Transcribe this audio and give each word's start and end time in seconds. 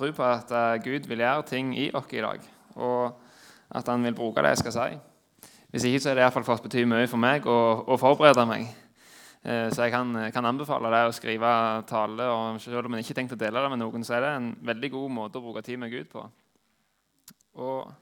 tro 0.00 0.10
på 0.16 0.24
at 0.24 0.50
eh, 0.56 0.80
Gud 0.84 1.06
vil 1.08 1.20
gjøre 1.20 1.46
ting 1.48 1.74
i 1.76 1.90
oss 1.94 2.08
i 2.16 2.24
dag, 2.24 2.44
og 2.80 3.20
at 3.70 3.88
han 3.92 4.04
vil 4.04 4.16
bruke 4.16 4.42
det 4.42 4.54
jeg 4.54 4.62
skal 4.64 4.76
si. 4.76 4.90
Hvis 5.70 5.86
ikke 5.86 6.00
så 6.02 6.10
er 6.10 6.18
det 6.18 6.22
iallfall 6.24 6.46
fått 6.46 6.64
bety 6.64 6.82
mye 6.88 7.06
for 7.10 7.22
meg 7.22 7.44
å, 7.46 7.96
forberede 8.00 8.42
meg. 8.48 8.64
Eh, 9.44 9.68
så 9.70 9.86
jeg 9.86 9.94
kan, 9.94 10.10
kan, 10.34 10.48
anbefale 10.48 10.90
deg 10.90 11.08
å 11.08 11.14
skrive 11.14 11.50
tale. 11.86 12.26
og 12.26 12.58
Selv 12.62 12.88
om 12.88 12.96
en 12.96 13.04
ikke 13.04 13.14
tenkt 13.20 13.36
å 13.36 13.38
dele 13.38 13.62
det 13.62 13.70
med 13.70 13.82
noen, 13.82 14.04
så 14.06 14.16
er 14.16 14.24
det 14.24 14.32
en 14.34 14.50
veldig 14.72 14.90
god 14.96 15.14
måte 15.20 15.38
å 15.38 15.44
bruke 15.44 15.62
tid 15.62 15.78
med 15.78 15.92
Gud 15.94 16.10
på. 16.10 16.24
Og 17.62 17.92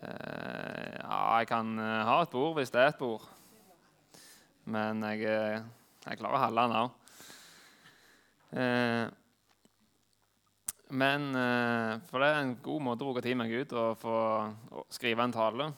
eh, 0.00 0.98
ja, 0.98 1.20
jeg 1.38 1.50
kan 1.52 1.72
eh, 1.78 2.02
ha 2.10 2.18
et 2.24 2.34
bord 2.34 2.58
hvis 2.58 2.74
det 2.74 2.82
er 2.82 2.90
et 2.90 2.98
bord. 2.98 3.28
Men 4.64 5.04
jeg, 5.12 5.28
jeg 6.08 6.18
klarer 6.18 6.40
å 6.40 6.44
holde 6.46 6.64
den 6.64 6.78
òg. 6.82 6.90
Men 10.94 11.30
eh, 11.34 11.94
for 12.06 12.22
det 12.22 12.28
er 12.30 12.40
en 12.40 12.56
god 12.62 12.82
måte 12.86 13.02
å 13.02 13.08
bruke 13.08 13.22
tid 13.24 13.34
med 13.38 13.50
Gud 13.50 13.72
og 13.74 13.96
få 13.98 14.18
skrive 14.94 15.26
en 15.26 15.34
tale. 15.34 15.72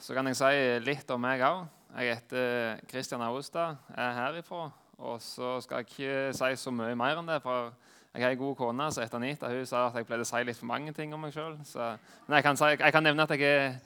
Så 0.00 0.16
kan 0.16 0.28
jeg 0.28 0.36
si 0.36 0.64
litt 0.84 1.08
om 1.12 1.22
meg 1.22 1.44
òg. 1.44 1.64
Jeg 1.96 2.16
heter 2.20 2.82
Kristian 2.88 3.24
Austad, 3.24 3.80
er 3.96 4.12
herifra. 4.18 4.68
Og 5.00 5.16
så 5.24 5.56
skal 5.64 5.80
jeg 5.80 5.88
ikke 5.88 6.34
si 6.36 6.50
så 6.60 6.72
mye 6.74 6.96
mer 6.98 7.18
enn 7.18 7.30
det, 7.30 7.38
for 7.42 7.72
jeg 8.12 8.24
har 8.24 8.34
ei 8.34 8.38
god 8.40 8.56
kone 8.58 8.90
som 8.92 9.04
heter 9.04 9.20
Anita. 9.20 9.48
Hun 9.48 9.66
sa 9.66 9.86
at 9.88 9.96
jeg 9.96 10.08
pleide 10.08 10.26
å 10.26 10.28
si 10.28 10.42
litt 10.44 10.58
for 10.58 10.68
mange 10.68 10.92
ting 10.96 11.14
om 11.16 11.24
meg 11.24 11.32
sjøl. 11.34 11.56
Men 11.56 12.36
jeg 12.36 12.46
kan, 12.46 12.60
si, 12.60 12.68
jeg 12.74 12.94
kan, 12.94 13.06
nevne 13.06 13.24
at 13.24 13.32
jeg 13.36 13.48
er, 13.48 13.78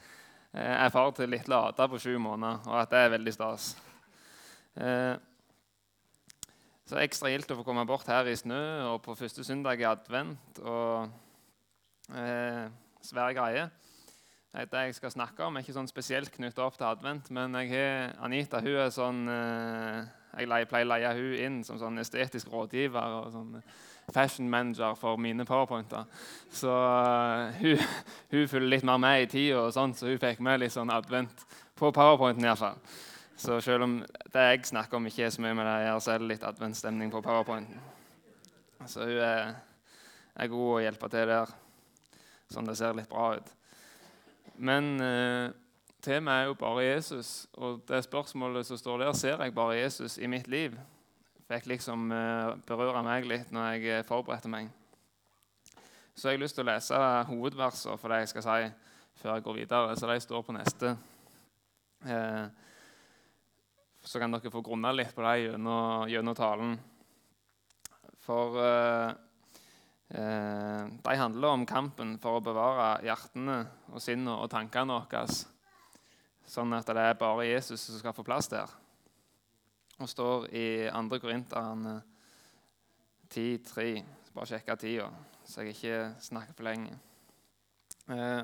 eh, 0.56 0.88
far 0.90 1.14
til 1.14 1.30
lille 1.30 1.60
Ada 1.70 1.86
på 1.90 2.00
sju 2.02 2.16
måneder, 2.18 2.66
og 2.66 2.80
at 2.80 2.90
det 2.90 3.02
er 3.04 3.14
veldig 3.14 3.34
stas. 3.36 3.70
Eh, 4.74 5.14
så 6.84 7.00
ekstra 7.00 7.30
gildt 7.32 7.52
å 7.52 7.56
få 7.58 7.64
komme 7.64 7.86
bort 7.88 8.08
her 8.12 8.28
i 8.28 8.36
snø 8.36 8.60
og 8.90 8.98
på 9.04 9.16
første 9.16 9.44
søndag 9.46 9.80
i 9.80 9.86
advent. 9.88 10.60
og 10.60 11.08
eh, 12.12 12.66
Svære 13.04 13.36
greier. 13.36 13.72
Det 14.54 14.82
jeg 14.86 14.94
skal 14.94 15.10
snakke 15.10 15.42
om, 15.44 15.56
er 15.56 15.64
ikke 15.64 15.74
sånn 15.74 15.88
spesielt 15.90 16.30
knyttet 16.30 16.60
opp 16.62 16.76
til 16.78 16.86
advent. 16.86 17.30
Men 17.34 17.56
jeg 17.58 17.72
har, 17.72 18.12
Anita 18.22 18.60
hun 18.62 18.76
er 18.84 18.92
sånn, 18.94 19.24
eh, 19.32 20.04
jeg 20.44 20.68
pleier 20.70 20.86
å 20.86 20.92
leie 20.92 21.14
hun 21.16 21.32
inn 21.46 21.58
som 21.66 21.80
sånn 21.80 21.98
estetisk 21.98 22.52
rådgiver 22.52 23.16
og 23.18 23.32
sånn 23.34 23.56
fashion 24.12 24.50
manager 24.50 24.94
for 24.94 25.16
mine 25.16 25.44
powerpointer. 25.48 26.04
Så 26.52 26.68
uh, 26.68 27.48
hun, 27.60 27.80
hun 28.30 28.48
følger 28.48 28.68
litt 28.68 28.84
mer 28.84 29.00
med 29.00 29.22
i 29.22 29.26
tida, 29.32 29.64
så 29.72 29.88
hun 29.88 30.20
fikk 30.20 30.44
med 30.44 30.60
litt 30.60 30.76
sånn 30.76 30.92
advent 30.92 31.46
på 31.74 31.90
powerpointen. 31.90 32.44
I 32.44 32.52
hvert 32.52 32.62
fall. 32.62 32.78
Så 33.36 33.58
selv 33.60 33.82
om 33.82 33.96
det 34.32 34.46
jeg 34.46 34.66
snakker 34.70 34.96
om, 34.96 35.06
ikke 35.06 35.26
er 35.26 35.34
så 35.34 35.42
mye 35.42 35.56
med 35.58 35.66
det 35.66 35.74
jeg 35.74 35.88
gjør, 35.88 35.98
så 36.04 36.12
er 36.12 36.22
det 36.22 36.30
litt 36.30 36.46
adventsstemning 36.46 37.10
på 37.10 37.22
powerpointen. 37.24 37.80
Så 38.86 39.08
hun 39.08 39.18
er, 39.24 39.54
er 40.36 40.52
god 40.52 40.70
å 40.76 40.80
hjelpe 40.84 41.10
til 41.10 41.30
der, 41.32 41.52
sånn 42.52 42.68
det 42.68 42.76
ser 42.78 42.94
litt 42.94 43.10
bra 43.10 43.32
ut. 43.38 43.52
Men 44.54 44.94
eh, 45.02 45.50
temaet 46.04 46.44
er 46.44 46.50
jo 46.52 46.58
bare 46.60 46.86
Jesus, 46.86 47.32
og 47.58 47.82
det 47.88 48.04
spørsmålet 48.06 48.68
som 48.68 48.78
står 48.78 49.02
der, 49.02 49.12
ser 49.18 49.42
jeg 49.42 49.56
bare 49.56 49.80
Jesus 49.80 50.18
i 50.18 50.30
mitt 50.30 50.46
liv? 50.52 50.76
Fikk 51.50 51.66
liksom 51.74 52.12
eh, 52.14 52.54
berøre 52.68 53.02
meg 53.04 53.26
litt 53.28 53.50
når 53.52 53.74
jeg 53.74 53.98
eh, 53.98 54.06
forberedte 54.06 54.52
meg. 54.52 54.70
Så 56.14 56.30
jeg 56.30 56.38
har 56.38 56.44
lyst 56.44 56.54
til 56.54 56.62
å 56.62 56.70
lese 56.70 56.98
hovedversene 57.28 57.98
for 57.98 58.12
det 58.12 58.22
jeg 58.22 58.30
skal 58.30 58.44
si, 58.46 58.74
før 59.18 59.34
jeg 59.34 59.44
går 59.48 59.56
videre. 59.58 59.96
Så 59.98 60.06
de 60.06 60.20
står 60.22 60.44
på 60.46 60.54
neste. 60.54 60.94
Eh, 62.06 62.44
så 64.04 64.20
kan 64.20 64.34
dere 64.34 64.52
få 64.52 64.60
grunna 64.64 64.92
litt 64.92 65.14
på 65.16 65.24
det 65.24 65.34
gjennom, 65.46 66.08
gjennom 66.12 66.36
talen. 66.36 66.74
For 68.24 68.58
eh, 68.60 69.10
eh, 70.16 70.82
de 71.04 71.16
handler 71.20 71.56
om 71.56 71.66
kampen 71.68 72.16
for 72.20 72.38
å 72.38 72.44
bevare 72.44 72.98
hjertene 73.04 73.58
og 73.92 74.02
sinnene 74.04 74.36
og 74.36 74.50
tankene 74.52 74.98
våre, 75.00 75.24
sånn 76.44 76.76
at 76.76 76.90
det 76.92 77.04
er 77.04 77.20
bare 77.20 77.48
Jesus 77.48 77.86
som 77.88 78.00
skal 78.00 78.16
få 78.16 78.26
plass 78.26 78.50
der. 78.52 78.68
Og 80.02 80.10
står 80.10 80.48
i 80.52 80.66
2. 80.90 81.20
Korinteren 81.22 81.86
10.3. 83.30 83.88
Bare 84.34 84.50
sjekke 84.50 84.76
tida, 84.76 85.06
så 85.46 85.62
jeg 85.62 85.76
ikke 85.76 85.98
snakker 86.26 86.56
for 86.58 86.66
lenge. 86.66 86.98
Eh, 88.10 88.42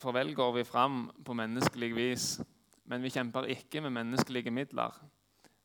for 0.00 0.16
vel 0.16 0.34
går 0.34 0.58
vi 0.58 0.66
fram 0.66 1.06
på 1.24 1.36
menneskelig 1.38 1.90
vis 1.94 2.26
men 2.84 3.02
vi 3.02 3.12
kjemper 3.12 3.48
ikke 3.52 3.80
med 3.80 3.94
menneskelige 3.96 4.50
midler. 4.50 4.96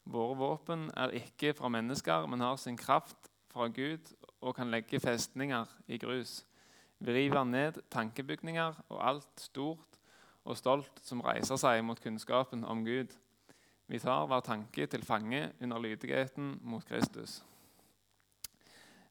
Våre 0.10 0.38
våpen 0.38 0.88
er 0.98 1.14
ikke 1.20 1.54
fra 1.54 1.70
mennesker, 1.70 2.26
men 2.26 2.42
har 2.42 2.56
sin 2.56 2.78
kraft 2.78 3.30
fra 3.52 3.68
Gud 3.68 4.14
og 4.42 4.56
kan 4.56 4.72
legge 4.72 5.00
festninger 5.00 5.66
i 5.88 5.98
grus. 5.98 6.46
Vi 7.00 7.12
river 7.12 7.44
ned 7.44 7.82
tankebygninger 7.92 8.84
og 8.90 9.08
alt 9.10 9.42
stort 9.42 10.00
og 10.44 10.58
stolt 10.58 11.02
som 11.04 11.22
reiser 11.22 11.60
seg 11.60 11.84
mot 11.86 12.00
kunnskapen 12.02 12.66
om 12.66 12.84
Gud. 12.86 13.14
Vi 13.88 14.00
tar 14.00 14.28
hver 14.28 14.44
tanke 14.46 14.86
til 14.88 15.06
fange 15.06 15.52
under 15.62 15.80
lydigheten 15.80 16.60
mot 16.62 16.86
Kristus. 16.86 17.44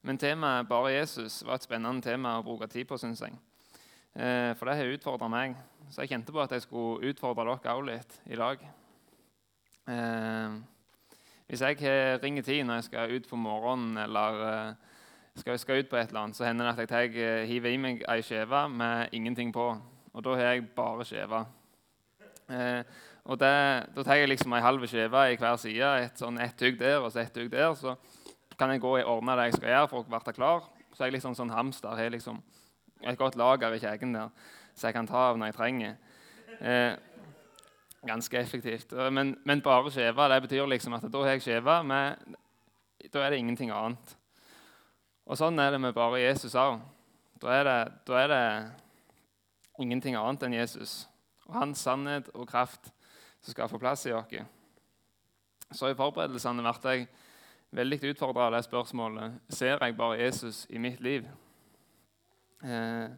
Men 0.03 0.19
temaet 0.19 0.69
'Bare 0.69 1.01
Jesus' 1.01 1.47
var 1.47 1.55
et 1.55 1.63
spennende 1.63 2.03
tema 2.03 2.39
å 2.39 2.43
bruke 2.43 2.67
tid 2.67 2.85
på, 2.85 2.97
syns 2.97 3.21
jeg. 3.21 3.39
Eh, 4.19 4.57
for 4.59 4.67
det 4.67 4.77
har 4.77 4.97
utfordra 4.97 5.29
meg. 5.31 5.55
Så 5.91 6.03
jeg 6.03 6.11
kjente 6.11 6.33
på 6.35 6.43
at 6.43 6.51
jeg 6.51 6.65
skulle 6.65 7.13
utfordre 7.13 7.45
dere 7.47 7.75
òg 7.77 7.85
litt 7.87 8.17
i 8.27 8.39
dag. 8.39 8.65
Eh, 9.89 10.57
hvis 11.47 11.63
jeg 11.63 11.79
ringer 12.23 12.43
tid 12.43 12.65
når 12.67 12.81
jeg 12.81 12.89
skal 12.89 13.15
ut 13.15 13.29
på 13.31 13.39
morgenen 13.39 13.97
eller 14.03 14.41
eh, 14.49 14.73
skal, 15.39 15.59
skal, 15.63 15.79
ut 15.79 15.89
på 15.89 15.97
et 15.97 16.11
eller 16.11 16.27
annet, 16.27 16.37
så 16.37 16.49
hender 16.49 16.67
det 16.67 16.73
at 16.75 16.83
jeg 16.83 16.91
tar, 16.91 17.47
hiver 17.47 17.71
i 17.71 17.79
meg 17.79 18.03
ei 18.11 18.27
skive 18.27 18.65
med 18.69 19.15
ingenting 19.15 19.55
på. 19.55 19.71
Og 20.13 20.25
da 20.27 20.35
har 20.35 20.51
jeg 20.51 20.67
bare 20.75 21.07
skive. 21.07 21.45
Eh, 22.51 22.83
og 23.29 23.39
det, 23.39 23.55
Da 23.95 24.03
tar 24.03 24.19
jeg 24.19 24.29
liksom 24.29 24.53
ei 24.57 24.65
halv 24.65 24.87
skive 24.89 25.25
i 25.31 25.39
hver 25.39 25.57
side. 25.63 25.95
Et 26.03 26.19
sånn 26.19 26.41
ett 26.43 26.59
tygg 26.59 26.79
der 26.81 26.99
og 26.99 27.13
så 27.13 27.23
ett 27.23 27.35
tygg 27.35 27.53
der. 27.55 27.71
Så 27.79 27.95
kan 28.59 28.71
jeg 28.75 28.83
gå 28.83 28.97
og 28.99 29.19
ordne 29.19 29.37
det 29.39 29.51
jeg 29.53 29.61
skal 29.61 29.77
gjøre 29.77 29.89
for 29.89 30.03
å 30.03 30.09
bli 30.11 30.33
klar. 30.35 30.65
Så 30.93 31.05
er 31.05 31.13
jeg 31.13 31.21
liksom 31.21 31.37
sånn, 31.39 31.55
hamster. 31.55 31.95
Har 31.95 32.11
liksom 32.11 32.43
et 33.03 33.19
godt 33.19 33.37
lager 33.37 33.75
i 33.75 33.83
kjeken 33.83 34.15
der 34.17 34.31
så 34.79 34.89
jeg 34.89 34.95
kan 34.95 35.09
ta 35.11 35.29
av 35.31 35.39
når 35.39 35.51
jeg 35.51 35.57
trenger. 35.57 35.95
Eh, 36.61 36.93
ganske 38.07 38.39
effektivt. 38.39 38.93
Men, 39.13 39.35
men 39.45 39.63
bare 39.63 39.91
skjeve 39.91 40.29
det 40.31 40.43
betyr 40.45 40.69
liksom 40.71 40.95
at 40.95 41.09
da 41.11 41.23
har 41.25 41.35
jeg 41.35 41.47
skjeve, 41.49 41.81
men 41.87 42.37
da 43.13 43.25
er 43.25 43.35
det 43.35 43.41
ingenting 43.43 43.73
annet. 43.75 44.15
Og 45.27 45.39
sånn 45.39 45.59
er 45.61 45.75
det 45.75 45.81
med 45.83 45.97
bare 45.97 46.23
Jesus 46.23 46.55
òg. 46.57 46.79
Da, 47.43 47.59
da, 48.07 48.21
er 48.23 48.31
det 48.33 48.45
ingenting 49.79 50.17
annet 50.19 50.47
enn 50.47 50.57
Jesus 50.57 51.07
og 51.47 51.55
hans 51.61 51.83
sannhet 51.87 52.31
og 52.35 52.49
kraft 52.51 52.91
som 53.41 53.53
skal 53.53 53.71
få 53.71 53.79
plass 53.83 54.07
i 54.09 54.15
oss. 54.15 54.33
Så 55.75 55.91
i 55.91 55.99
forberedelsene 55.99 56.65
ble 56.65 56.95
jeg 56.95 57.11
veldig 57.77 58.01
utfordra 58.15 58.49
av 58.49 58.57
det 58.57 58.65
spørsmålet 58.67 59.53
ser 59.53 59.77
jeg 59.77 59.97
bare 59.99 60.19
Jesus 60.23 60.65
i 60.71 60.81
mitt 60.83 61.03
liv. 61.05 61.29
Eh, 62.65 63.11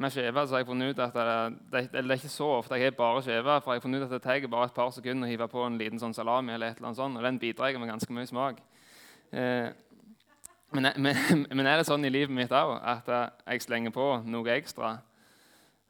med 0.00 0.10
skive 0.14 0.46
så 0.46 0.54
har 0.54 0.62
jeg 0.62 0.66
funnet 0.66 0.94
ut 0.94 1.02
at 1.04 1.14
det, 1.14 1.80
det, 1.92 2.00
er 2.00 2.14
ikke 2.14 2.32
så 2.32 2.46
ofte 2.56 2.78
jeg 2.78 2.88
har 2.88 2.96
bare 2.96 3.22
skive. 3.22 3.58
For 3.60 3.72
jeg 3.74 3.80
har 3.80 3.84
funnet 3.84 4.00
ut 4.00 4.06
at 4.06 4.14
det 4.16 4.22
tar 4.24 4.46
bare 4.48 4.70
et 4.70 4.74
par 4.74 4.90
sekunder 4.96 5.28
å 5.28 5.30
hive 5.30 5.48
på 5.52 5.66
en 5.66 5.76
liten 5.78 6.00
sånn 6.00 6.16
salami. 6.16 6.54
eller 6.54 6.70
et 6.72 6.78
eller 6.78 6.88
annet 6.88 6.96
sånt, 7.02 7.18
Og 7.18 7.24
den 7.24 7.38
bidrar 7.38 7.78
med 7.78 7.88
ganske 7.88 8.12
mye 8.12 8.26
smak. 8.26 8.62
Eh, 9.32 9.68
men, 10.72 10.88
men, 10.96 11.16
men, 11.56 11.66
er 11.66 11.76
det 11.76 11.86
sånn 11.86 12.04
i 12.04 12.12
livet 12.12 12.32
mitt 12.34 12.52
òg 12.52 12.78
at 12.80 13.08
jeg 13.44 13.62
slenger 13.66 13.92
på 13.92 14.08
noe 14.24 14.56
ekstra 14.56 14.98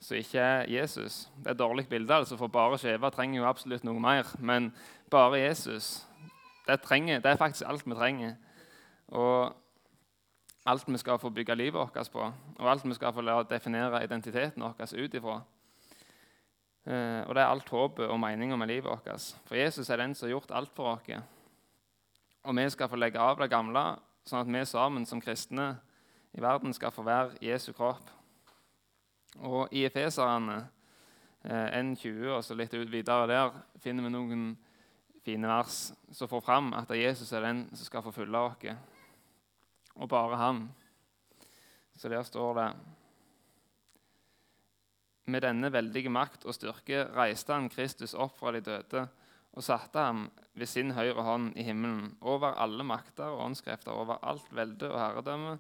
som 0.01 0.17
ikke 0.17 0.41
er 0.41 0.67
Jesus? 0.73 1.29
Det 1.37 1.53
er 1.53 1.55
et 1.55 1.63
dårlig 1.63 1.87
bilde, 1.89 2.15
altså, 2.15 2.37
for 2.41 2.49
bare 2.49 2.79
skive 2.81 3.11
trenger 3.15 3.43
jo 3.43 3.49
absolutt 3.49 3.85
noe 3.85 4.01
mer. 4.01 4.27
Men 4.41 4.73
bare 5.13 5.45
Jesus, 5.45 6.01
det, 6.67 6.81
trenger, 6.83 7.21
det 7.21 7.31
er 7.31 7.37
faktisk 7.37 7.69
alt 7.69 7.87
vi 7.87 7.95
trenger. 7.95 8.35
Og 9.09 9.55
alt 10.65 10.89
vi 10.89 10.99
skal 10.99 11.19
få 11.19 11.31
bygge 11.31 11.55
livet 11.55 11.81
vårt 11.81 12.13
på, 12.13 12.33
og 12.59 12.71
alt 12.71 12.85
vi 12.85 12.95
skal 12.95 13.13
få 13.13 13.25
å 13.25 13.43
definere 13.49 14.05
identiteten 14.05 14.63
vår 14.63 14.95
ut 14.97 15.15
ifra. 15.15 15.41
Eh, 16.85 17.23
og 17.29 17.35
det 17.35 17.43
er 17.43 17.49
alt 17.49 17.69
håpet 17.69 18.09
og 18.09 18.21
meninga 18.21 18.57
med 18.57 18.69
livet 18.69 18.91
vårt. 18.91 19.09
For 19.47 19.57
Jesus 19.57 19.91
er 19.91 19.97
den 19.97 20.15
som 20.15 20.27
har 20.27 20.37
gjort 20.37 20.51
alt 20.51 20.73
for 20.75 20.95
oss. 20.95 21.23
Og 22.43 22.57
vi 22.57 22.71
skal 22.71 22.89
få 22.89 22.97
legge 22.97 23.21
av 23.21 23.39
det 23.39 23.51
gamle, 23.51 23.99
sånn 24.25 24.41
at 24.41 24.53
vi 24.53 24.65
sammen 24.65 25.07
som 25.07 25.21
kristne 25.21 25.75
i 26.33 26.41
verden 26.41 26.73
skal 26.73 26.93
få 26.93 27.05
være 27.05 27.37
Jesu 27.41 27.73
kropp. 27.73 28.09
Og 29.41 29.69
i 29.73 29.85
Efeserne 29.87 30.63
eh, 31.45 31.79
1,20 31.81 32.33
og 32.37 32.45
så 32.45 32.57
litt 32.57 32.75
ut 32.75 32.91
videre 32.91 33.29
der 33.29 33.53
finner 33.81 34.07
vi 34.07 34.13
noen 34.15 34.45
fine 35.25 35.49
vers 35.49 35.91
som 36.17 36.29
får 36.29 36.43
fram 36.45 36.73
at 36.75 36.91
Jesus 36.97 37.33
er 37.33 37.45
den 37.45 37.67
som 37.75 37.85
skal 37.85 38.03
få 38.03 38.13
følge 38.15 38.41
oss 38.41 38.73
og 40.01 40.09
bare 40.09 40.39
han. 40.41 40.65
Så 41.97 42.09
der 42.09 42.25
står 42.25 42.55
det 42.59 42.71
Med 45.31 45.45
denne 45.45 45.69
veldige 45.71 46.11
makt 46.11 46.45
og 46.49 46.57
styrke 46.57 47.05
reiste 47.15 47.55
han 47.55 47.69
Kristus 47.71 48.17
opp 48.19 48.39
fra 48.41 48.51
de 48.57 48.65
døde 48.65 49.05
og 49.53 49.63
satte 49.67 49.99
ham 49.99 50.25
ved 50.55 50.67
sin 50.71 50.93
høyre 50.95 51.23
hånd 51.27 51.53
i 51.59 51.65
himmelen, 51.67 52.17
over 52.21 52.55
alle 52.63 52.85
makter 52.87 53.33
og 53.33 53.45
åndskrefter, 53.49 53.93
over 53.93 54.21
alt 54.23 54.51
velde 54.55 54.91
og 54.91 54.99
herredømme, 54.99 55.57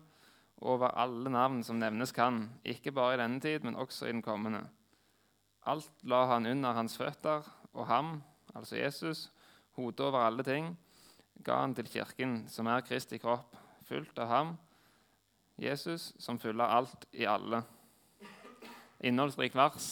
over 0.61 0.95
alle 0.95 1.31
navn 1.33 1.63
som 1.67 1.81
nevnes 1.81 2.13
kan, 2.15 2.45
ikke 2.65 2.93
bare 2.95 3.17
i 3.17 3.23
denne 3.23 3.41
tid, 3.43 3.65
men 3.67 3.79
også 3.79 4.07
i 4.07 4.13
den 4.15 4.23
kommende. 4.23 4.63
Alt 5.67 5.91
la 6.03 6.25
han 6.31 6.47
under 6.47 6.77
hans 6.77 6.97
føtter, 7.01 7.47
og 7.73 7.87
ham, 7.87 8.21
altså 8.55 8.77
Jesus, 8.77 9.31
hodet 9.79 10.07
over 10.07 10.27
alle 10.27 10.47
ting, 10.47 10.75
ga 11.45 11.63
han 11.65 11.75
til 11.75 11.91
kirken, 11.91 12.45
som 12.49 12.69
er 12.71 12.85
Kristi 12.87 13.19
kropp, 13.19 13.57
fulgt 13.91 14.19
av 14.23 14.31
ham, 14.31 14.55
Jesus, 15.61 16.13
som 16.23 16.39
fyller 16.41 16.71
alt 16.71 17.05
i 17.13 17.27
alle. 17.29 17.65
Innholdsrik 19.05 19.57
vers. 19.59 19.89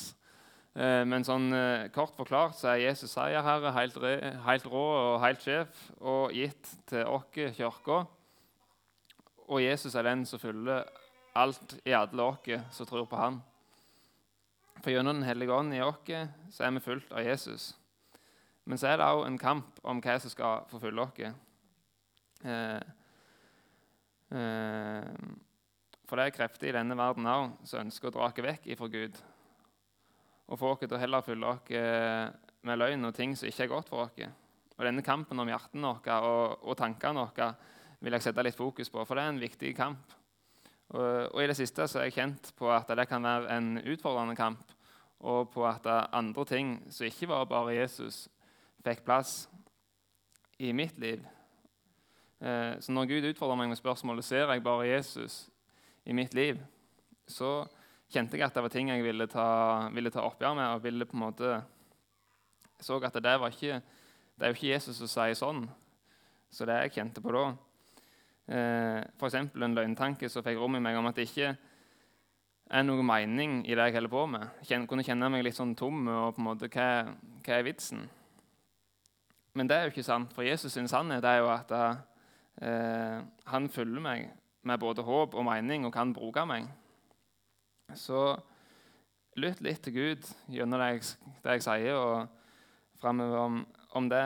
Eh, 0.78 1.02
men 1.08 1.26
sånn 1.26 1.50
eh, 1.56 1.88
kort 1.92 2.14
forklart 2.16 2.56
så 2.56 2.72
er 2.72 2.84
Jesus 2.84 3.12
seierherre, 3.16 3.72
helt, 3.74 3.98
helt 4.44 4.68
rå 4.70 4.84
og 4.94 5.18
helt 5.24 5.42
sjef, 5.42 5.82
og 5.98 6.32
gitt 6.36 6.70
til 6.88 7.08
oss, 7.08 7.26
kirka. 7.56 8.04
Og 9.48 9.62
Jesus 9.64 9.96
er 9.96 10.06
den 10.06 10.24
som 10.28 10.40
fyller 10.40 10.86
alt 11.38 11.76
i 11.84 11.94
alle 11.96 12.30
oss 12.30 12.74
som 12.76 12.86
tror 12.86 13.08
på 13.10 13.18
ham. 13.18 13.40
For 14.78 14.92
gjennom 14.92 15.18
Den 15.18 15.26
hellige 15.26 15.54
ånd 15.54 15.74
i 15.74 15.82
oss 15.82 16.06
så 16.54 16.68
er 16.68 16.76
vi 16.76 16.84
fulgt 16.84 17.12
av 17.12 17.26
Jesus. 17.26 17.72
Men 18.68 18.78
så 18.78 18.92
er 18.92 19.00
det 19.00 19.08
òg 19.08 19.24
en 19.26 19.40
kamp 19.40 19.80
om 19.82 20.02
hva 20.04 20.18
som 20.20 20.30
skal 20.30 20.66
forfylle 20.70 21.02
oss. 21.02 21.34
Eh, 24.30 24.98
eh, 24.98 25.04
for 26.08 26.16
det 26.16 26.28
er 26.28 26.36
krefter 26.36 26.70
i 26.70 26.76
denne 26.76 26.96
verden 26.96 27.28
òg 27.28 27.58
som 27.68 27.82
ønsker 27.84 28.08
å 28.08 28.14
dra 28.14 28.28
oss 28.28 28.44
vekk 28.44 28.68
ifra 28.72 28.88
Gud. 28.88 29.16
Og 30.48 30.60
få 30.60 30.72
oss 30.72 30.84
til 30.84 30.96
å 30.96 31.00
heller 31.00 31.24
fylle 31.24 31.50
oss 31.52 31.72
med 32.64 32.78
løgn 32.80 33.04
og 33.04 33.14
ting 33.16 33.34
som 33.36 33.48
ikke 33.48 33.66
er 33.66 33.72
godt 33.74 33.90
for 33.92 34.06
oss. 34.06 34.22
Og 34.78 34.86
denne 34.86 35.04
kampen 35.04 35.40
om 35.42 35.50
hjertet 35.50 35.82
vårt 35.82 36.08
og, 36.22 36.64
og 36.64 36.78
tankene 36.78 37.26
våre 37.26 37.50
vil 38.00 38.14
jeg 38.14 38.24
sette 38.24 38.44
litt 38.46 38.56
fokus 38.56 38.88
på, 38.88 39.04
for 39.04 39.18
det 39.18 39.24
er 39.26 39.34
en 39.34 39.42
viktig 39.42 39.74
kamp. 39.76 40.16
Og, 40.94 41.34
og 41.34 41.42
I 41.42 41.48
det 41.50 41.58
siste 41.58 41.84
så 41.90 42.00
er 42.00 42.08
jeg 42.08 42.16
kjent 42.16 42.52
på 42.56 42.70
at 42.72 42.88
det 42.96 43.08
kan 43.10 43.26
være 43.26 43.50
en 43.56 43.72
utfordrende 43.82 44.38
kamp, 44.38 44.62
og 45.18 45.50
på 45.52 45.66
at 45.66 45.84
andre 46.14 46.44
ting 46.46 46.76
som 46.94 47.08
ikke 47.08 47.28
var 47.28 47.48
bare 47.50 47.74
Jesus, 47.76 48.28
fikk 48.86 49.02
plass 49.04 49.48
i 50.62 50.70
mitt 50.72 50.96
liv. 51.02 51.26
Eh, 52.40 52.78
så 52.80 52.94
når 52.94 53.08
Gud 53.10 53.30
utfordrer 53.32 53.58
meg 53.58 53.72
med 53.72 53.80
spørsmålet 53.80 54.26
ser 54.26 54.50
jeg 54.52 54.62
bare 54.62 54.86
Jesus 54.86 55.48
i 56.06 56.14
mitt 56.14 56.34
liv, 56.34 56.60
så 57.28 57.66
kjente 58.08 58.38
jeg 58.38 58.46
at 58.46 58.54
det 58.54 58.64
var 58.64 58.72
ting 58.72 58.92
jeg 58.92 59.04
ville 59.04 59.26
ta, 59.28 59.48
ville 59.92 60.12
ta 60.14 60.24
oppgjør 60.24 60.54
med. 60.54 60.66
og 60.74 60.84
ville 60.84 61.06
på 61.06 61.16
en 61.18 61.24
måte 61.26 61.58
så 62.80 63.00
at 63.02 63.14
det, 63.14 63.40
var 63.40 63.50
ikke, 63.50 63.80
det 64.38 64.44
er 64.46 64.52
jo 64.52 64.54
ikke 64.54 64.72
Jesus 64.72 65.00
som 65.00 65.10
sier 65.10 65.34
sånn. 65.34 65.64
Så 66.50 66.64
det 66.64 66.76
jeg 66.84 66.94
kjente 66.94 67.20
på 67.20 67.32
da 67.34 67.48
eh, 68.48 69.00
F.eks. 69.18 69.34
en 69.34 69.74
løgntanke 69.74 70.30
som 70.30 70.44
fikk 70.46 70.60
rom 70.60 70.78
i 70.78 70.82
meg 70.82 70.96
om 70.96 71.08
at 71.10 71.18
det 71.18 71.26
ikke 71.28 71.56
er 72.68 72.84
noe 72.84 73.02
mening 73.02 73.64
i 73.66 73.74
det 73.74 73.88
jeg 73.88 73.96
holder 73.98 74.12
på 74.12 74.22
med. 74.30 74.46
Jeg 74.68 74.86
kunne 74.88 75.04
kjenne 75.04 75.30
meg 75.32 75.42
litt 75.44 75.58
sånn 75.58 75.74
tom. 75.76 76.06
og 76.06 76.36
på 76.36 76.42
en 76.42 76.48
måte, 76.52 76.70
hva, 76.70 77.10
hva 77.42 77.58
er 77.58 77.66
vitsen? 77.66 78.06
Men 79.58 79.68
det 79.68 79.76
er 79.76 79.86
jo 79.88 79.94
ikke 79.96 80.06
sant, 80.06 80.32
for 80.36 80.46
Jesus' 80.46 80.76
sin 80.76 80.88
sannhet 80.88 81.24
er 81.24 81.40
jo 81.40 81.50
at 81.50 81.72
eh, 82.60 83.18
han 83.52 83.68
følger 83.72 84.02
meg 84.02 84.28
med 84.68 84.80
både 84.82 85.04
håp 85.06 85.34
og 85.38 85.46
mening 85.46 85.86
og 85.86 85.94
kan 85.94 86.12
bruke 86.14 86.44
meg. 86.48 86.68
Så 87.96 88.36
lytt 89.38 89.62
litt 89.64 89.80
til 89.84 89.94
Gud 89.96 90.28
gjennom 90.52 90.82
det 90.82 90.90
jeg, 90.92 91.08
det 91.44 91.56
jeg 91.58 91.64
sier, 91.64 91.96
og 91.96 92.98
framover 93.00 93.40
om, 93.44 93.58
om, 93.96 94.08
det, 94.10 94.24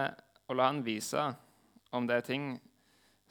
og 0.48 0.58
la 0.58 0.70
Han 0.70 0.84
vise 0.84 1.28
om 1.92 2.06
det 2.08 2.22
er 2.22 2.26
ting 2.26 2.52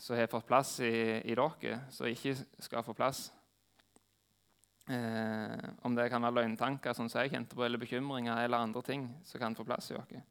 som 0.01 0.17
har 0.17 0.29
fått 0.29 0.47
plass 0.49 0.79
i, 0.81 1.21
i 1.29 1.35
dere, 1.37 1.81
som 1.93 2.09
ikke 2.09 2.35
skal 2.61 2.85
få 2.85 2.93
plass. 2.97 3.27
Eh, 4.89 5.67
om 5.85 5.95
det 5.95 6.09
kan 6.09 6.23
være 6.25 6.41
løgntanker 6.41 6.95
sånn 6.97 7.09
som 7.09 7.21
jeg 7.21 7.35
kjente 7.35 7.57
på, 7.57 7.65
eller 7.65 7.81
bekymringer 7.81 8.41
eller 8.41 8.65
andre 8.65 8.81
ting 8.85 9.05
som 9.25 9.41
kan 9.41 9.57
få 9.57 9.65
plass 9.67 9.91
i 9.91 9.97
dere. 9.97 10.23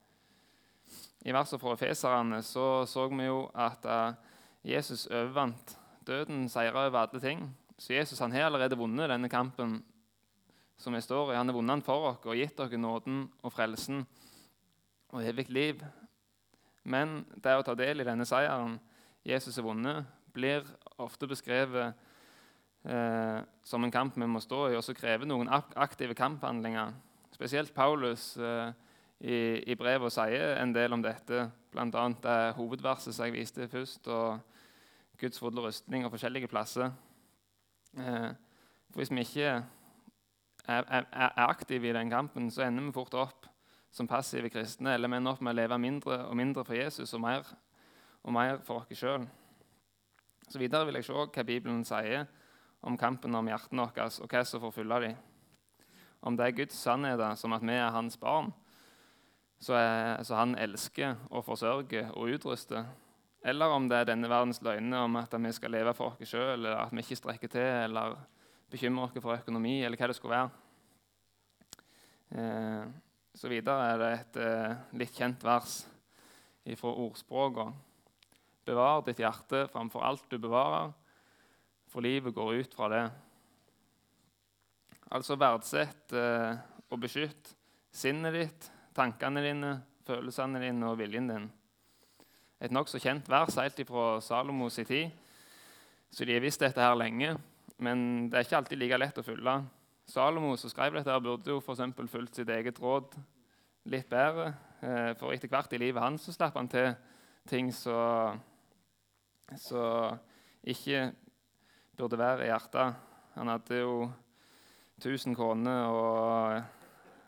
I 1.22 1.34
verset 1.36 1.60
fra 1.60 1.76
Efeserne 1.76 2.40
så, 2.42 2.86
så 2.88 3.06
vi 3.12 3.28
jo 3.28 3.44
at 3.54 3.84
uh, 3.86 4.29
Jesus 4.64 5.06
overvant 5.06 5.76
døden, 6.06 6.48
seira 6.48 6.86
over 6.86 6.98
alle 6.98 7.20
ting. 7.20 7.46
Så 7.78 7.94
Jesus 7.94 8.18
han 8.18 8.32
har 8.32 8.48
allerede 8.48 8.76
vunnet 8.76 9.08
denne 9.08 9.28
kampen 9.28 9.78
som 10.80 10.94
vi 10.94 11.00
står 11.00 11.32
i. 11.32 11.36
Han 11.36 11.48
har 11.48 11.56
vunnet 11.56 11.78
den 11.78 11.86
for 11.86 12.10
oss 12.10 12.26
og 12.26 12.36
gitt 12.36 12.58
dere 12.58 12.80
nåden 12.80 13.24
og 13.42 13.52
frelsen 13.52 14.04
og 15.10 15.24
evig 15.24 15.48
liv. 15.48 15.80
Men 16.84 17.24
det 17.36 17.56
å 17.56 17.64
ta 17.64 17.74
del 17.76 18.00
i 18.00 18.06
denne 18.08 18.26
seieren 18.28 18.78
Jesus 19.26 19.56
har 19.60 19.66
vunnet, 19.66 20.06
blir 20.32 20.64
ofte 21.02 21.26
beskrevet 21.28 21.96
eh, 22.84 23.40
som 23.64 23.84
en 23.84 23.92
kamp 23.92 24.16
vi 24.16 24.28
må 24.28 24.40
stå 24.40 24.68
i, 24.70 24.76
og 24.78 24.84
som 24.84 24.96
krever 24.96 25.28
noen 25.28 25.50
aktive 25.50 26.14
kamphandlinger. 26.16 26.94
Spesielt 27.34 27.74
Paulus 27.74 28.36
eh, 28.38 28.70
i, 29.20 29.36
i 29.72 29.76
brevet 29.76 30.14
sier 30.14 30.54
en 30.60 30.72
del 30.72 30.94
om 30.96 31.02
dette, 31.04 31.48
bl.a. 31.72 32.06
det 32.24 32.38
hovedverset 32.56 33.12
som 33.12 33.26
jeg 33.26 33.36
viste 33.36 33.68
først, 33.68 34.08
og 34.08 34.49
Guds 35.20 35.40
fulle 35.40 35.62
rustning 35.62 36.06
og 36.06 36.14
forskjellige 36.14 36.48
plasser. 36.48 36.92
Eh, 37.98 38.30
for 38.90 39.02
Hvis 39.02 39.10
vi 39.10 39.20
ikke 39.20 39.48
er, 39.50 39.64
er, 40.66 41.04
er, 41.12 41.30
aktive 41.36 41.90
i 41.90 41.92
den 41.92 42.10
kampen, 42.10 42.50
så 42.50 42.62
ender 42.62 42.86
vi 42.86 42.92
fort 42.92 43.14
opp 43.14 43.46
som 43.90 44.08
passive 44.08 44.50
kristne, 44.50 44.94
eller 44.94 45.08
vi 45.08 45.18
ender 45.18 45.32
opp 45.32 45.42
med 45.42 45.54
å 45.54 45.60
leve 45.60 45.78
mindre 45.78 46.24
og 46.26 46.36
mindre 46.36 46.64
for 46.64 46.78
Jesus 46.78 47.14
og 47.14 47.20
mer 47.20 47.46
og 48.22 48.32
mer 48.32 48.60
for 48.64 48.82
oss 48.82 48.98
sjøl. 48.98 49.26
Så 50.50 50.58
videre 50.58 50.86
vil 50.86 50.98
jeg 50.98 51.06
se 51.06 51.14
hva 51.14 51.44
Bibelen 51.46 51.84
sier 51.86 52.26
om 52.82 52.96
kampen 52.98 53.34
om 53.34 53.48
hjertene 53.48 53.86
våre, 53.86 54.08
og 54.22 54.32
hva 54.32 54.44
som 54.44 54.62
får 54.62 54.74
fylle 54.74 55.00
dem. 55.04 55.18
Om 56.20 56.36
det 56.36 56.46
er 56.46 56.56
Guds 56.56 56.76
sannheter, 56.76 57.34
som 57.36 57.52
at 57.56 57.62
vi 57.64 57.76
er 57.76 57.92
hans 57.94 58.16
barn, 58.20 58.50
så, 59.60 59.76
er, 59.76 60.22
så 60.24 60.36
han 60.40 60.56
elsker 60.58 61.16
og 61.30 61.44
forsørger 61.44 62.10
og 62.16 62.34
utruster. 62.34 62.88
Eller 63.42 63.72
om 63.72 63.86
det 63.88 63.96
er 63.96 64.08
denne 64.10 64.28
verdens 64.28 64.60
løgner 64.60 65.06
om 65.06 65.16
at 65.16 65.32
vi 65.32 65.52
skal 65.56 65.72
leve 65.72 65.94
for 65.96 66.12
oss 66.12 66.28
sjøl, 66.28 66.58
eller 66.58 66.82
at 66.82 66.92
vi 66.92 67.00
ikke 67.00 67.16
strekker 67.16 67.52
til, 67.52 67.68
eller 67.86 68.18
bekymrer 68.70 69.08
oss 69.08 69.22
for 69.22 69.38
økonomi, 69.38 69.78
eller 69.84 69.96
hva 69.96 70.10
det 70.10 70.16
skulle 70.18 70.36
være. 70.36 70.50
Eh, 72.30 72.90
så 73.34 73.48
videre 73.50 73.86
er 73.92 74.02
det 74.02 74.10
et 74.18 74.36
eh, 74.44 74.82
litt 75.00 75.16
kjent 75.16 75.44
vers 75.46 75.80
fra 76.76 76.92
ordspråket. 76.92 77.72
Bevar 78.68 79.00
ditt 79.06 79.22
hjerte 79.22 79.64
framfor 79.72 80.04
alt 80.04 80.28
du 80.28 80.36
bevarer, 80.38 80.92
for 81.90 82.04
livet 82.04 82.36
går 82.36 82.60
ut 82.60 82.76
fra 82.76 82.90
det. 82.92 83.04
Altså 85.10 85.38
verdsett 85.40 86.12
eh, 86.14 86.60
og 86.90 87.00
beskytt 87.02 87.54
sinnet 87.90 88.36
ditt, 88.36 88.68
tankene 88.94 89.42
dine, 89.42 89.72
følelsene 90.06 90.60
dine 90.62 90.92
og 90.92 91.00
viljen 91.00 91.32
din. 91.32 91.48
Et 92.60 92.72
nokså 92.72 93.00
kjent 93.00 93.28
vers 93.30 93.56
helt 93.56 93.78
fra 93.88 94.06
Salomos 94.20 94.78
i 94.78 94.84
tid. 94.84 95.10
Så 96.12 96.26
de 96.26 96.34
har 96.34 96.42
visst 96.44 96.60
dette 96.60 96.82
her 96.82 96.96
lenge, 96.98 97.36
men 97.78 98.28
det 98.28 98.36
er 98.36 98.44
ikke 98.44 98.58
alltid 98.58 98.80
like 98.80 98.98
lett 98.98 99.20
å 99.20 99.24
følge. 99.24 99.54
Salomo 100.10 100.56
som 100.58 100.72
skrev 100.72 100.96
dette, 100.96 101.12
her 101.12 101.22
burde 101.22 101.52
jo 101.52 101.60
f.eks. 101.62 102.10
fulgt 102.10 102.40
sitt 102.40 102.50
eget 102.50 102.80
råd 102.82 103.14
litt 103.88 104.08
bedre. 104.10 104.50
Eh, 104.82 105.12
for 105.20 105.32
etter 105.32 105.48
hvert 105.48 105.72
i 105.72 105.80
livet 105.80 106.02
hans 106.02 106.26
så 106.26 106.34
slapp 106.34 106.58
han 106.58 106.68
til 106.68 106.90
ting 107.48 107.70
som 107.72 108.40
ikke 110.60 111.04
burde 111.96 112.18
være 112.18 112.44
i 112.44 112.50
hjertet. 112.50 112.98
Han 113.36 113.52
hadde 113.54 113.78
jo 113.80 113.94
1000 115.00 115.36
kroner 115.38 115.86
og 115.94 116.58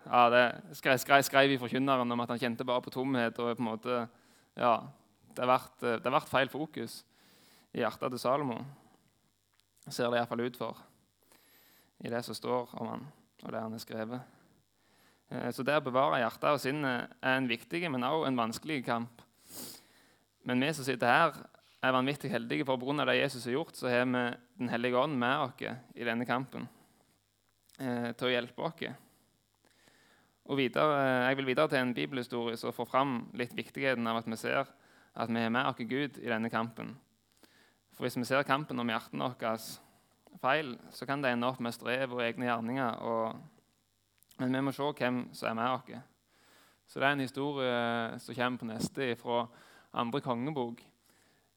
ja, 0.03 0.23
det 0.35 0.45
skrev, 0.77 0.99
skrev, 0.99 1.23
skrev 1.23 1.55
i 1.55 1.61
Forkynneren 1.61 2.11
om 2.11 2.25
at 2.25 2.35
han 2.35 2.43
kjente 2.43 2.67
bare 2.67 2.83
på 2.83 2.91
tomhet. 2.91 3.39
og 3.39 3.57
på 3.57 3.63
en 3.63 3.69
måte, 3.69 4.01
ja, 4.59 4.75
Det 5.37 5.47
har 5.47 6.17
vært 6.19 6.31
feil 6.31 6.51
fokus 6.53 7.01
i 7.73 7.81
hjertet 7.81 8.13
til 8.13 8.21
Salomo. 8.21 8.59
Ser 9.89 10.11
det 10.13 10.21
iallfall 10.21 10.45
ut 10.45 10.59
for 10.59 10.79
i 12.03 12.11
det 12.11 12.23
som 12.27 12.35
står 12.35 12.73
om 12.83 12.89
han, 12.91 13.05
og 13.45 13.53
det 13.55 13.63
han 13.63 13.75
har 13.75 13.83
skrevet. 13.83 14.39
Eh, 15.31 15.51
så 15.55 15.65
det 15.67 15.79
å 15.79 15.85
bevare 15.87 16.21
hjertet 16.23 16.49
og 16.51 16.61
sinnet 16.63 17.15
er 17.23 17.39
en 17.39 17.49
viktig, 17.51 17.85
men 17.91 18.07
også 18.07 18.29
en 18.29 18.41
vanskelig 18.41 18.81
kamp. 18.87 19.23
Men 20.49 20.65
vi 20.65 20.73
som 20.75 20.87
sitter 20.87 21.15
her, 21.15 21.39
er 21.83 21.95
vanvittig 21.95 22.31
heldige, 22.31 22.67
for 22.67 22.79
pga. 22.79 23.05
det 23.07 23.19
Jesus 23.19 23.45
har 23.47 23.57
gjort, 23.57 23.77
så 23.77 23.89
har 23.89 24.05
vi 24.07 24.37
Den 24.59 24.69
hellige 24.69 24.99
ånd 24.99 25.19
med 25.19 25.39
oss 25.39 25.63
i 25.95 26.05
denne 26.05 26.27
kampen 26.27 26.69
eh, 27.79 28.13
til 28.13 28.29
å 28.29 28.31
hjelpe 28.31 28.63
oss. 28.63 28.85
Og 30.47 30.59
videre, 30.59 31.29
jeg 31.29 31.37
vil 31.37 31.47
videre 31.47 31.69
til 31.69 31.79
en 31.79 31.95
bibelhistorie 31.95 32.57
som 32.57 32.73
får 32.73 32.87
fram 32.87 33.31
litt 33.35 33.55
viktigheten 33.55 34.07
av 34.07 34.21
at 34.21 34.27
vi 34.27 34.37
ser 34.37 34.67
at 35.15 35.29
vi 35.29 35.41
har 35.43 35.51
med 35.53 35.67
oss 35.69 35.77
Gud 35.79 36.19
i 36.19 36.29
denne 36.29 36.51
kampen. 36.51 36.97
For 37.93 38.05
Hvis 38.05 38.17
vi 38.17 38.25
ser 38.25 38.43
kampen 38.43 38.81
om 38.81 38.89
hjertene 38.89 39.29
våre 39.29 39.57
feil, 40.41 40.79
så 40.91 41.07
kan 41.07 41.23
det 41.23 41.33
ende 41.33 41.47
opp 41.47 41.61
med 41.61 41.75
strev 41.75 42.13
og 42.13 42.23
egne 42.25 42.49
gjerninger. 42.49 43.03
Og... 43.03 43.37
men 44.39 44.55
vi 44.55 44.61
må 44.61 44.73
se 44.73 44.83
hvem 44.83 45.27
som 45.33 45.51
er 45.51 45.55
med 45.55 45.71
oss. 45.71 46.09
Så 46.87 47.01
det 47.01 47.07
er 47.09 47.13
en 47.13 47.25
historie 47.25 48.19
som 48.19 48.35
kommer 48.35 48.59
på 48.59 48.69
neste 48.69 49.15
fra 49.21 49.47
andre 49.93 50.21
kongebok. 50.21 50.83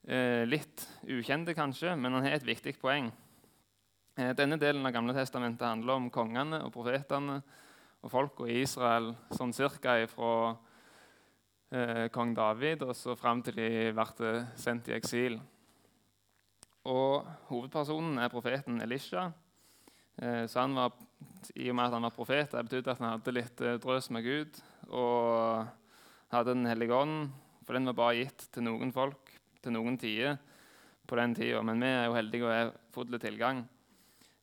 Eh, 0.08 0.46
litt 0.46 0.84
ukjente, 1.10 1.56
kanskje, 1.58 1.96
men 1.98 2.14
han 2.14 2.28
har 2.28 2.38
et 2.38 2.46
viktig 2.46 2.76
poeng. 2.80 3.10
Eh, 4.18 4.36
denne 4.38 4.60
delen 4.62 4.86
av 4.86 4.94
Gamle 4.94 5.16
testamentet 5.16 5.66
handler 5.66 5.98
om 5.98 6.12
kongene 6.14 6.62
og 6.64 6.72
profetene 6.76 7.42
og 8.06 8.12
folka 8.14 8.46
i 8.48 8.62
Israel 8.62 9.16
sånn 9.34 9.54
cirka 9.56 9.98
fra 10.12 10.54
eh, 11.76 12.08
kong 12.14 12.34
David 12.38 12.86
og 12.86 12.96
så 12.98 13.16
fram 13.20 13.44
til 13.44 13.60
de 13.60 13.70
ble 13.96 14.32
sendt 14.60 14.90
i 14.90 14.96
eksil. 14.96 15.38
Og 16.86 17.26
Hovedpersonen 17.50 18.20
er 18.22 18.32
profeten 18.34 18.82
Elisha. 18.86 19.28
Eh, 20.22 20.46
så 20.48 20.64
han 20.64 20.76
var, 20.78 20.94
I 21.56 21.70
og 21.70 21.76
med 21.76 21.88
at 21.88 21.98
han 21.98 22.08
var 22.08 22.16
profet, 22.16 22.52
det 22.52 22.66
betydde 22.70 22.94
at 22.94 23.02
han 23.02 23.16
hadde 23.18 23.36
litt 23.36 23.62
eh, 23.62 23.80
drøs 23.82 24.10
med 24.16 24.24
Gud 24.24 24.60
og 24.88 25.66
hadde 26.32 26.54
Den 26.54 26.66
hellige 26.66 26.94
ånd, 26.94 27.30
for 27.66 27.74
den 27.74 27.86
var 27.90 27.98
bare 27.98 28.20
gitt 28.22 28.48
til 28.54 28.66
noen 28.66 28.92
folk 28.94 29.34
til 29.64 29.74
noen 29.74 29.98
tider 29.98 30.38
på 31.08 31.18
den 31.20 31.36
tida. 31.36 31.62
Men 31.66 31.82
vi 31.82 31.90
er 31.90 32.06
jo 32.06 32.18
heldige 32.18 32.46
og 32.46 32.54
har 32.54 33.10
litt 33.12 33.26
tilgang. 33.26 33.66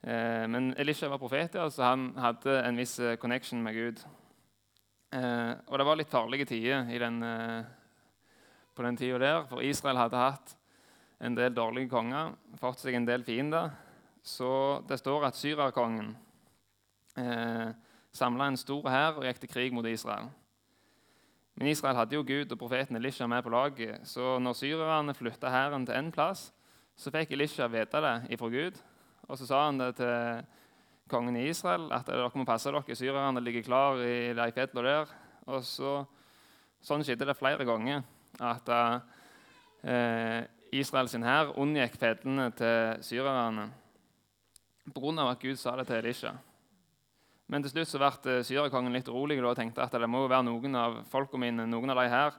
Eh, 0.02 0.48
men 0.50 0.72
Elisha 0.78 1.08
var 1.08 1.20
profet, 1.22 1.54
ja, 1.54 1.68
så 1.70 1.92
han 1.92 2.10
hadde 2.18 2.58
en 2.66 2.78
viss 2.78 2.98
eh, 2.98 3.16
connection 3.16 3.62
med 3.62 3.78
Gud. 3.78 4.02
Eh, 5.12 5.52
og 5.68 5.78
det 5.78 5.86
var 5.86 5.98
litt 6.00 6.12
farlige 6.12 6.48
tider 6.48 6.88
den, 7.02 7.22
eh, 7.22 7.64
på 8.74 8.82
den 8.82 8.96
tida 8.96 9.18
der, 9.18 9.46
for 9.46 9.62
Israel 9.62 10.00
hadde 10.00 10.16
hatt 10.16 10.54
en 11.20 11.34
del 11.36 11.54
dårlige 11.54 11.90
konger, 11.92 12.32
fått 12.58 12.80
seg 12.80 12.94
en 12.94 13.06
del 13.06 13.24
fiender. 13.24 13.70
Så 14.22 14.82
det 14.88 14.98
står 14.98 15.26
at 15.28 15.36
syrerkongen 15.36 16.14
eh, 17.16 17.74
samla 18.12 18.46
en 18.48 18.56
stor 18.56 18.88
hær 18.88 19.18
og 19.18 19.26
gikk 19.28 19.42
til 19.42 19.52
krig 19.52 19.74
mot 19.74 19.86
Israel. 19.86 20.30
Men 21.54 21.68
Israel 21.68 21.98
hadde 21.98 22.16
jo 22.16 22.24
Gud 22.24 22.52
og 22.52 22.58
profeten 22.58 22.96
Elisha 22.96 23.26
med 23.28 23.44
på 23.44 23.52
laget, 23.52 24.00
så 24.08 24.38
når 24.40 24.56
syrerne 24.56 25.14
flytta 25.14 25.50
hæren 25.52 25.84
til 25.86 25.98
én 25.98 26.10
plass, 26.10 26.52
så 26.96 27.12
fikk 27.12 27.32
Elisha 27.32 27.68
vite 27.68 28.00
det 28.00 28.16
ifra 28.32 28.48
Gud 28.48 28.80
og 29.28 29.38
så 29.38 29.46
sa 29.48 29.66
han 29.66 29.78
det 29.80 29.94
til 29.96 30.42
kongen 31.10 31.36
i 31.36 31.48
Israel 31.50 31.88
at 31.94 32.06
dere 32.08 32.30
må 32.34 32.46
passe 32.48 32.70
dere, 32.70 32.96
syrerne 32.96 33.42
ligger 33.42 33.66
klar 33.66 34.00
i 34.02 34.32
de 34.36 34.48
fjellene 34.54 34.86
der. 34.86 35.14
Og 35.50 35.64
så, 35.66 36.02
sånn 36.82 37.04
skjedde 37.06 37.28
det 37.28 37.38
flere 37.38 37.66
ganger 37.66 38.04
at 38.42 38.70
eh, 39.82 40.40
Israel 40.72 41.10
sin 41.10 41.26
hær 41.26 41.52
unngikk 41.60 41.98
fjellene 42.00 42.48
til 42.56 43.02
syrerne 43.04 43.68
pga. 44.94 45.28
at 45.30 45.42
Gud 45.42 45.56
sa 45.56 45.76
det 45.76 45.86
til 45.86 45.96
Elisha. 45.96 46.32
Men 47.48 47.62
til 47.62 47.74
slutt 47.74 47.90
så 47.90 48.00
ble 48.00 48.38
eh, 48.38 48.44
syrekongen 48.46 48.94
litt 48.94 49.10
urolig 49.10 49.42
og 49.44 49.56
tenkte 49.56 49.84
at 49.84 49.92
det 49.92 50.08
må 50.08 50.24
være 50.26 50.46
noen 50.48 50.78
av 50.78 51.02
folkene 51.10 51.46
mine, 51.46 51.66
noen 51.68 51.92
av 51.92 52.00
de 52.00 52.08
her, 52.08 52.38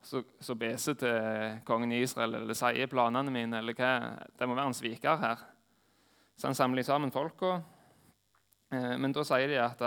som 0.00 0.58
beser 0.58 0.94
til 0.94 1.56
kongen 1.66 1.92
i 1.92 2.02
Israel 2.04 2.36
eller 2.38 2.54
sier 2.54 2.86
planene 2.86 3.32
mine. 3.34 3.58
eller 3.58 3.74
hva. 3.74 4.14
Det 4.38 4.46
må 4.46 4.54
være 4.54 4.70
en 4.70 4.78
sviker 4.78 5.18
her. 5.18 5.42
Så 6.38 6.46
han 6.46 6.54
samler 6.54 6.86
sammen 6.86 7.10
folka. 7.10 7.58
Eh, 8.68 8.96
men 9.00 9.12
da 9.16 9.22
sier 9.24 9.48
de 9.48 9.56
at 9.62 9.80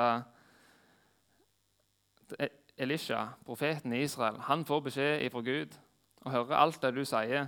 eh, 2.40 2.50
Elisha, 2.82 3.28
profeten 3.46 3.94
i 3.94 4.02
Israel, 4.08 4.40
han 4.48 4.66
får 4.66 4.80
beskjed 4.88 5.30
fra 5.30 5.44
Gud 5.46 5.76
og 6.26 6.32
hører 6.34 6.58
alt 6.58 6.82
det 6.82 6.96
du 6.96 7.04
sier, 7.06 7.48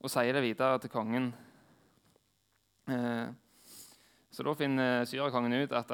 og 0.00 0.12
sier 0.12 0.32
det 0.32 0.42
videre 0.44 0.78
til 0.80 0.92
kongen. 0.92 1.34
Eh, 2.88 3.28
så 4.30 4.46
da 4.46 4.54
finner 4.56 5.04
syrekongen 5.04 5.58
ut 5.60 5.72
at 5.76 5.90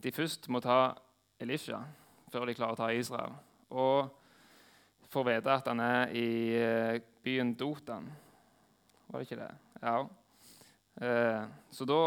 de 0.00 0.12
først 0.12 0.48
må 0.52 0.60
ta 0.62 0.94
Elisha 1.40 1.80
før 2.30 2.46
de 2.46 2.54
klarer 2.54 2.76
å 2.76 2.78
ta 2.78 2.92
Israel. 2.94 3.32
Og 3.74 4.10
får 5.10 5.26
vite 5.26 5.50
at 5.50 5.66
han 5.66 5.80
er 5.82 6.12
i 6.14 6.28
byen 7.24 7.54
Dotan. 7.58 8.06
Var 9.08 9.18
det 9.18 9.26
ikke 9.26 9.40
det? 9.40 9.54
Ja. 9.82 9.96
Så 11.72 11.88
da, 11.88 12.02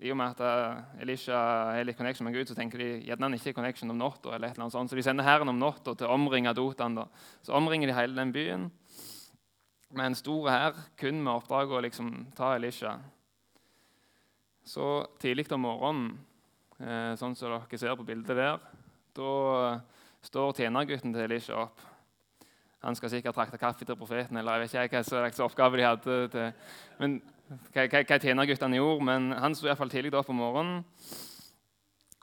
i 0.00 0.10
og 0.12 0.16
med 0.16 0.32
at 0.32 0.40
eh, 0.46 1.02
Elisha 1.02 1.36
har 1.74 1.84
litt 1.84 1.98
connection 1.98 2.24
med 2.28 2.36
Gud, 2.36 2.48
så 2.48 2.54
tenker 2.56 2.80
de 2.80 2.88
gjerne 3.04 3.26
han 3.26 3.36
ikke 3.36 3.54
connection 3.56 3.90
om 3.90 3.98
natta. 3.98 4.34
eller 4.34 4.54
eller. 4.54 4.70
Så 4.70 4.96
de 4.96 5.02
sender 5.02 5.26
hæren 5.26 5.48
om 5.50 5.58
natta 5.58 5.94
til 5.94 6.06
å 6.06 6.14
omringe 6.14 6.54
Dotan. 6.54 6.94
da. 6.94 7.06
Så 7.42 7.52
omringer 7.52 7.90
de 7.90 7.96
hele 7.98 8.16
den 8.16 8.32
byen 8.32 8.70
med 9.90 10.06
en 10.06 10.14
stor 10.14 10.48
hær, 10.48 10.76
kun 10.96 11.22
med 11.22 11.32
oppdrag 11.32 11.72
å 11.72 11.82
liksom 11.82 12.28
ta 12.36 12.54
Elisha. 12.54 12.98
Så 14.64 15.06
tidlig 15.18 15.50
om 15.52 15.66
morgenen, 15.66 16.18
eh, 16.78 17.16
sånn 17.18 17.34
som 17.36 17.50
dere 17.50 17.78
ser 17.78 17.96
på 17.96 18.06
bildet 18.06 18.36
der, 18.36 18.60
da 19.14 19.80
står 20.22 20.52
tjenergutten 20.54 21.12
til 21.12 21.26
Elisha 21.26 21.56
opp. 21.64 21.80
Han 22.84 22.96
skal 22.96 23.10
sikkert 23.10 23.34
trakte 23.34 23.58
kaffe 23.60 23.84
til 23.84 23.96
profeten, 23.96 24.36
eller 24.36 24.60
jeg 24.60 24.68
vet 24.68 24.86
ikke 24.86 25.02
hva 25.02 25.04
slags 25.04 25.42
oppgave 25.44 25.76
de 25.76 25.84
hadde. 25.84 26.28
til. 26.32 26.52
Men 26.98 27.20
hva, 27.50 27.84
hva, 27.90 28.02
hva 28.06 28.18
tjenerguttene 28.22 28.78
gjorde, 28.78 29.06
men 29.08 29.32
han 29.34 29.56
sto 29.58 29.66
iallfall 29.66 29.90
tidlig 29.90 30.14
opp 30.14 30.30
om 30.30 30.38
morgenen. 30.38 30.84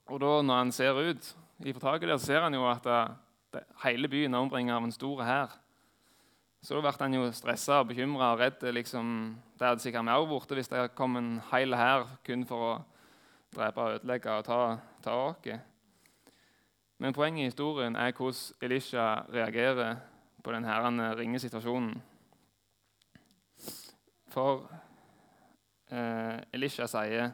Og 0.08 0.22
da, 0.24 0.34
når 0.40 0.62
han 0.62 0.72
ser 0.72 1.00
ut 1.04 1.32
i 1.68 1.74
fortaket 1.76 2.08
der, 2.08 2.20
så 2.20 2.32
ser 2.32 2.46
han 2.46 2.56
jo 2.56 2.64
at 2.70 2.86
det, 2.88 3.00
det, 3.58 3.64
hele 3.84 4.08
byen 4.12 4.38
er 4.38 4.46
omringet 4.46 4.78
av 4.78 4.88
en 4.88 4.96
stor 4.96 5.24
hær. 5.28 5.58
Så 6.64 6.76
da 6.78 6.84
ble 6.84 6.94
han 7.00 7.18
jo 7.18 7.28
stressa 7.36 7.82
og 7.82 7.92
bekymra 7.92 8.32
og 8.34 8.42
redd. 8.42 8.64
Liksom, 8.74 9.10
det 9.60 9.68
hadde 9.68 9.84
sikkert 9.84 10.08
mer 10.08 10.24
borte 10.30 10.56
hvis 10.56 10.72
det 10.72 10.88
kom 10.96 11.20
en 11.20 11.38
hel 11.52 11.76
hær 11.76 12.08
kun 12.28 12.48
for 12.48 12.70
å 12.70 12.74
drepe, 13.56 13.84
og 13.84 14.00
ødelegge 14.00 14.40
og 14.40 14.48
ta, 14.48 14.62
ta 15.04 15.20
oss. 15.28 15.52
Men 16.98 17.14
poenget 17.14 17.44
i 17.44 17.52
historien 17.52 18.00
er 18.00 18.16
hvordan 18.16 18.64
Elisha 18.66 19.10
reagerer 19.30 20.00
på 20.44 20.56
denne 20.56 21.12
ringe 21.20 21.40
situasjonen. 21.44 21.98
For 24.32 24.64
eh, 25.92 26.44
Elisha 26.54 26.88
sier, 26.88 27.32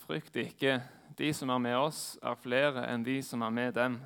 'Frykt 0.00 0.36
ikke, 0.36 0.80
de 1.18 1.32
som 1.34 1.50
er 1.50 1.58
med 1.58 1.76
oss, 1.76 2.18
er 2.22 2.34
flere 2.34 2.86
enn 2.88 3.04
de 3.04 3.22
som 3.22 3.42
er 3.42 3.50
med 3.50 3.74
dem.' 3.74 4.00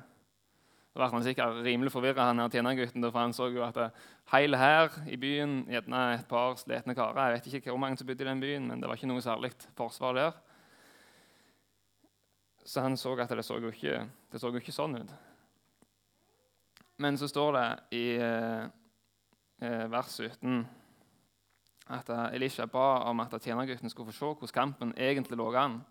Da 0.95 1.01
ble 1.01 1.11
han 1.11 1.23
sikkert 1.23 1.57
rimelig 1.65 1.91
forvirra, 1.91 2.29
tjenergutten, 2.47 3.03
for 3.03 3.19
han 3.19 3.33
så 3.35 3.49
jo 3.51 3.63
at 3.65 3.75
det, 3.75 3.89
hele 4.31 4.57
her 4.57 4.93
i 5.11 5.17
byen 5.19 5.65
gjerne 5.67 6.01
et 6.15 6.27
par 6.29 6.55
sletne 6.55 6.95
karer. 6.95 7.19
Jeg 7.19 7.33
vet 7.33 7.53
ikke 7.59 7.73
hvor 7.73 7.81
mange 7.83 7.97
som 7.99 8.07
bodde 8.07 8.23
i 8.23 8.27
den 8.29 8.39
byen, 8.39 8.67
men 8.67 8.79
det 8.79 8.87
var 8.87 8.95
ikke 8.95 9.09
noe 9.11 9.21
særlig 9.21 9.51
forsvar 9.75 10.15
der. 10.15 10.37
Så 12.63 12.81
han 12.81 12.95
så 12.97 13.11
at 13.19 13.29
det 13.29 13.43
så 13.45 13.59
jo 13.59 13.73
ikke, 13.75 14.07
det 14.31 14.41
så 14.41 14.49
jo 14.49 14.61
ikke 14.61 14.71
sånn 14.71 14.95
ut. 15.01 15.11
Men 17.03 17.19
så 17.19 17.27
står 17.27 17.51
det 17.57 17.67
i 17.99 18.05
eh, 18.15 18.63
eh 19.61 19.85
vers 19.91 20.15
17 20.15 20.63
at 21.87 22.09
eh, 22.09 22.35
Elisha 22.35 22.65
ba 22.65 23.03
om 23.09 23.19
at 23.19 23.35
tjenergutten 23.41 23.89
skulle 23.89 24.11
få 24.11 24.17
se 24.17 24.25
hvordan 24.25 24.53
kampen 24.53 24.93
egentlig 24.97 25.37
lå 25.37 25.51
an. 25.55 25.81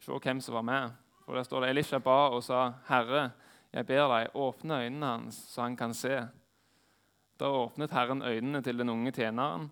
Se 0.00 0.12
hvem 0.12 0.40
som 0.40 0.54
var 0.54 0.62
med. 0.62 0.90
For 1.24 1.34
Der 1.34 1.42
står 1.42 1.60
det 1.60 1.70
Elisha 1.70 1.98
ba 1.98 2.28
og 2.30 2.42
sa, 2.44 2.72
'Herre, 2.88 3.30
jeg 3.72 3.86
ber 3.86 4.08
deg, 4.08 4.30
åpne 4.34 4.84
øynene 4.84 5.06
hans, 5.06 5.34
så 5.34 5.62
han 5.62 5.76
kan 5.76 5.94
se.' 5.94 6.28
Da 7.38 7.44
åpnet 7.44 7.90
Herren 7.90 8.22
øynene 8.22 8.62
til 8.62 8.78
den 8.78 8.88
unge 8.88 9.12
tjeneren, 9.12 9.70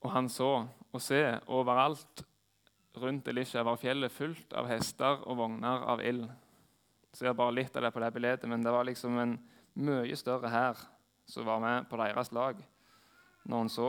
og 0.00 0.10
han 0.10 0.28
så. 0.28 0.68
Og 0.92 1.00
se, 1.00 1.40
overalt 1.46 2.24
rundt 2.96 3.28
Elisha 3.28 3.62
var 3.62 3.76
fjellet 3.76 4.12
fullt 4.12 4.52
av 4.52 4.68
hester 4.68 5.26
og 5.26 5.36
vogner 5.36 5.82
av 5.82 6.00
ild. 6.00 6.30
Ser 7.12 7.32
bare 7.32 7.54
litt 7.54 7.76
av 7.76 7.82
det 7.82 7.92
på 7.92 8.00
det 8.00 8.12
bildet, 8.12 8.48
men 8.48 8.62
det 8.62 8.70
var 8.70 8.84
liksom 8.84 9.18
en 9.18 9.38
mye 9.74 10.16
større 10.16 10.48
hær 10.48 10.78
som 11.26 11.44
var 11.44 11.58
med 11.58 11.88
på 11.88 11.96
deres 11.96 12.32
lag 12.32 12.62
når 13.44 13.58
han 13.58 13.68
så, 13.68 13.88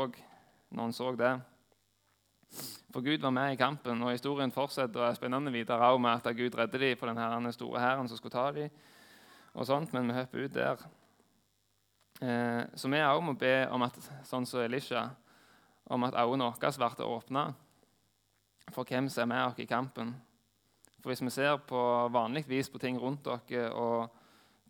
når 0.70 0.84
han 0.84 0.94
så 0.94 1.12
det. 1.16 1.34
For 2.94 3.04
Gud 3.04 3.22
var 3.22 3.34
med 3.36 3.54
i 3.54 3.60
kampen, 3.60 4.04
og 4.04 4.12
historien 4.12 4.52
fortsetter 4.52 5.02
og 5.02 5.10
er 5.10 5.18
spennende 5.18 5.52
videre 5.52 5.80
også 5.92 6.02
med 6.02 6.12
at 6.12 6.38
Gud 6.38 6.56
redder 6.58 6.80
dem 6.80 6.98
på 6.98 7.08
den 7.08 7.52
store 7.54 7.80
hæren 7.80 8.08
som 8.08 8.18
skulle 8.18 8.32
ta 8.32 8.52
dem. 8.52 8.70
og 9.54 9.66
sånt, 9.66 9.94
Men 9.94 10.08
vi 10.08 10.14
hopper 10.14 10.46
ut 10.46 10.54
der. 10.54 10.78
Eh, 12.22 12.64
så 12.76 12.88
vi 12.88 12.98
òg 12.98 13.22
må 13.24 13.34
be 13.34 13.68
om 13.72 13.82
at, 13.82 13.98
sånn 14.24 14.46
som 14.46 14.60
Elisha, 14.60 15.10
om 15.86 16.04
at 16.04 16.14
øynene 16.16 16.44
våre 16.44 16.96
blir 16.96 17.06
åpna 17.06 17.54
for 18.72 18.84
hvem 18.84 19.10
som 19.10 19.22
er 19.22 19.36
med 19.36 19.46
oss 19.46 19.60
i 19.60 19.66
kampen. 19.66 20.16
For 21.02 21.10
Hvis 21.10 21.22
vi 21.22 21.30
ser 21.30 21.58
på 21.58 22.10
vanlig 22.12 22.48
vis 22.48 22.70
på 22.70 22.80
ting 22.80 22.98
rundt 23.02 23.26
dere 23.26 23.72
og 23.74 24.10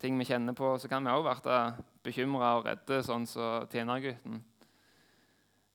ting 0.00 0.18
vi 0.18 0.24
kjenner 0.24 0.52
på, 0.52 0.78
så 0.78 0.88
kan 0.88 1.04
vi 1.04 1.10
òg 1.10 1.42
bli 1.42 1.84
bekymra 2.04 2.56
og 2.58 2.66
redde, 2.66 3.02
sånn 3.02 3.26
som 3.26 3.66
tjenergutten. 3.72 4.42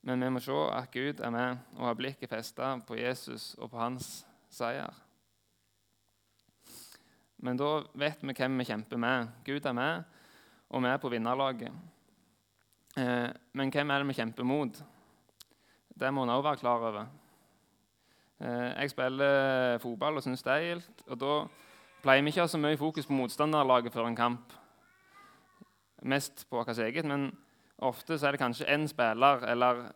Men 0.01 0.23
vi 0.23 0.31
må 0.33 0.41
se 0.41 0.57
at 0.73 0.89
Gud 0.93 1.21
er 1.21 1.33
med 1.33 1.57
og 1.77 1.85
har 1.85 1.97
blikket 1.99 2.31
festa 2.31 2.73
på 2.87 2.97
Jesus 2.97 3.53
og 3.59 3.69
på 3.69 3.77
hans 3.77 4.09
seier. 4.49 4.93
Men 7.41 7.57
da 7.57 7.69
vet 7.97 8.21
vi 8.21 8.33
hvem 8.37 8.57
vi 8.61 8.67
kjemper 8.69 9.01
med. 9.01 9.29
Gud 9.45 9.65
er 9.65 9.73
med, 9.77 10.03
og 10.69 10.83
vi 10.83 10.89
er 10.89 11.01
på 11.01 11.09
vinnerlaget. 11.09 11.73
Eh, 12.97 13.29
men 13.53 13.71
hvem 13.73 13.91
er 13.91 14.01
det 14.01 14.09
vi 14.09 14.17
kjemper 14.17 14.45
mot? 14.45 14.81
Det 16.01 16.09
må 16.13 16.25
en 16.25 16.33
òg 16.33 16.43
være 16.45 16.61
klar 16.61 16.85
over. 16.89 17.05
Eh, 18.41 18.69
jeg 18.81 18.93
spiller 18.93 19.77
fotball 19.81 20.17
og 20.17 20.25
syns 20.25 20.45
det 20.45 20.53
er 20.53 20.65
gildt. 20.65 21.05
Og 21.07 21.21
da 21.21 21.35
pleier 22.01 22.25
vi 22.25 22.33
ikke 22.33 22.41
å 22.41 22.49
ha 22.49 22.53
så 22.53 22.61
mye 22.61 22.79
fokus 22.79 23.09
på 23.09 23.17
motstanderlaget 23.17 23.93
før 23.93 24.09
en 24.09 24.17
kamp. 24.17 24.57
Mest 26.01 26.47
på 26.49 26.57
vårt 26.57 26.77
eget. 26.77 27.05
men 27.05 27.31
Ofte 27.81 28.13
er 28.13 28.35
det 28.35 28.41
kanskje 28.41 28.69
én 28.69 28.83
spiller 28.89 29.41
eller 29.49 29.87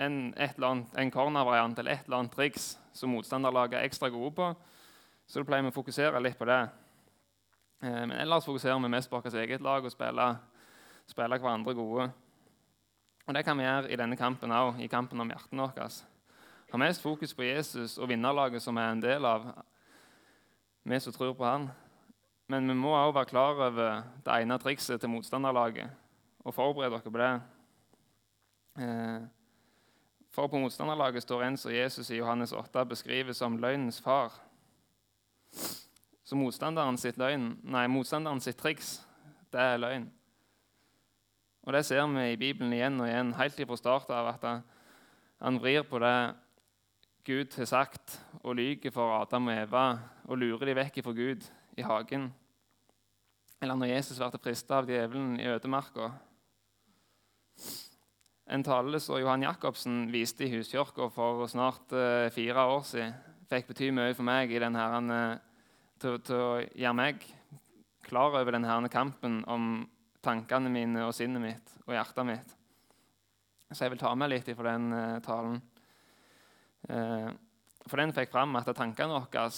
en, 0.00 0.32
annet, 0.38 0.94
en 0.96 1.10
cornervariant 1.12 1.78
eller 1.78 1.92
et 1.92 2.06
eller 2.06 2.22
annet 2.22 2.32
triks 2.32 2.78
som 2.96 3.12
motstanderlaget 3.12 3.76
er 3.76 3.84
ekstra 3.84 4.08
gode 4.08 4.32
på, 4.38 4.46
så 5.28 5.40
da 5.40 5.46
pleier 5.46 5.66
vi 5.66 5.72
å 5.72 5.76
fokusere 5.76 6.22
litt 6.24 6.38
på 6.38 6.48
det. 6.48 6.62
Eh, 7.84 8.00
men 8.06 8.16
ellers 8.16 8.48
fokuserer 8.48 8.80
vi 8.80 8.92
mest 8.92 9.10
på 9.10 9.20
vårt 9.20 9.36
eget 9.36 9.60
lag 9.60 9.84
og 9.84 9.92
spiller, 9.92 10.40
spiller 11.10 11.44
hverandre 11.44 11.76
gode. 11.76 12.08
Og 13.26 13.34
Det 13.34 13.44
kan 13.44 13.58
vi 13.58 13.68
gjøre 13.68 13.92
i 13.92 14.00
denne 14.00 14.16
kampen 14.16 14.50
òg, 14.50 14.80
i 14.80 14.88
kampen 14.88 15.20
om 15.20 15.28
hjertene 15.28 15.68
våre. 15.68 15.90
Ha 16.72 16.78
mest 16.78 17.02
fokus 17.02 17.34
på 17.34 17.44
Jesus 17.44 17.98
og 17.98 18.08
vinnerlaget 18.08 18.62
som 18.62 18.76
er 18.78 18.94
en 18.94 19.02
del 19.02 19.24
av 19.26 19.50
vi 20.88 20.98
som 21.00 21.12
tror 21.12 21.34
på 21.34 21.44
han. 21.44 21.68
Men 22.48 22.66
vi 22.66 22.74
må 22.74 22.96
òg 22.96 23.14
være 23.14 23.30
klar 23.30 23.60
over 23.68 24.04
det 24.24 24.40
ene 24.40 24.58
trikset 24.58 25.00
til 25.00 25.12
motstanderlaget 25.12 25.99
og 26.44 26.54
forbered 26.54 26.90
dere 26.94 27.12
på 27.12 27.20
det. 27.20 27.32
Eh, 28.80 29.28
for 30.30 30.46
på 30.46 30.60
motstanderlaget 30.62 31.22
står 31.22 31.42
en 31.42 31.56
som 31.58 31.74
Jesus 31.74 32.10
i 32.10 32.20
Johannes 32.20 32.52
8 32.52 32.84
beskriver 32.86 33.32
som 33.32 33.58
løgnens 33.58 34.00
far. 34.00 34.32
Så 36.24 36.36
motstanderen 36.38 36.98
sitt, 36.98 37.18
løgn, 37.18 37.56
nei, 37.66 37.86
motstanderen 37.90 38.40
sitt 38.40 38.60
triks, 38.60 39.00
det 39.50 39.60
er 39.60 39.80
løgn. 39.82 40.06
Og 41.66 41.72
Det 41.72 41.84
ser 41.84 42.06
vi 42.06 42.32
i 42.32 42.36
Bibelen 42.36 42.72
igjen 42.72 43.00
og 43.00 43.08
igjen, 43.08 43.34
helt 43.34 43.58
fra 43.66 43.76
starten 43.76 44.14
av 44.14 44.30
at 44.30 44.62
han 45.40 45.58
vrir 45.60 45.82
på 45.82 45.98
det 45.98 46.34
Gud 47.24 47.52
har 47.56 47.68
sagt, 47.68 48.20
og 48.42 48.56
lyver 48.56 48.90
for 48.90 49.12
Adam 49.20 49.48
og 49.48 49.58
Eva 49.58 49.84
og 50.24 50.38
lurer 50.38 50.70
de 50.70 50.76
vekk 50.78 51.02
fra 51.04 51.12
Gud 51.12 51.44
i 51.76 51.82
hagen. 51.82 52.30
Eller 53.60 53.76
når 53.76 53.92
Jesus 53.92 54.18
ble 54.18 54.40
frista 54.40 54.78
av 54.78 54.88
djevelen 54.88 55.34
i 55.40 55.48
ødemarka. 55.50 56.12
En 58.50 58.64
tale 58.66 58.98
som 59.00 59.20
Johan 59.20 59.44
Jacobsen 59.46 60.08
viste 60.10 60.46
i 60.46 60.50
Huskirka 60.56 61.06
for 61.14 61.46
snart 61.50 61.92
uh, 61.94 62.26
fire 62.34 62.64
år 62.66 62.82
siden, 62.88 63.14
fikk 63.50 63.68
bety 63.70 63.90
mye 63.94 64.14
for 64.16 64.26
meg 64.26 64.50
denne, 64.62 64.86
uh, 65.06 65.36
til, 66.02 66.18
til, 66.26 66.40
å 66.40 66.56
gjøre 66.58 66.96
meg 66.98 67.26
klar 68.06 68.34
over 68.40 68.56
denne 68.56 68.90
kampen 68.90 69.42
om 69.46 69.84
tankene 70.24 70.72
mine 70.72 71.04
og 71.06 71.14
sinnet 71.14 71.42
mitt 71.44 71.76
og 71.86 71.94
hjertet 71.94 72.26
mitt. 72.26 72.56
Så 73.70 73.84
jeg 73.84 73.94
vil 73.94 74.02
ta 74.02 74.10
med 74.18 74.32
litt 74.32 74.50
fra 74.50 74.72
den 74.72 74.90
uh, 74.96 75.20
talen. 75.22 75.60
Uh, 76.90 77.30
for 77.86 78.02
den 78.02 78.14
fikk 78.16 78.32
fram 78.34 78.58
at 78.58 78.68
tankene 78.74 79.14
våre 79.14 79.52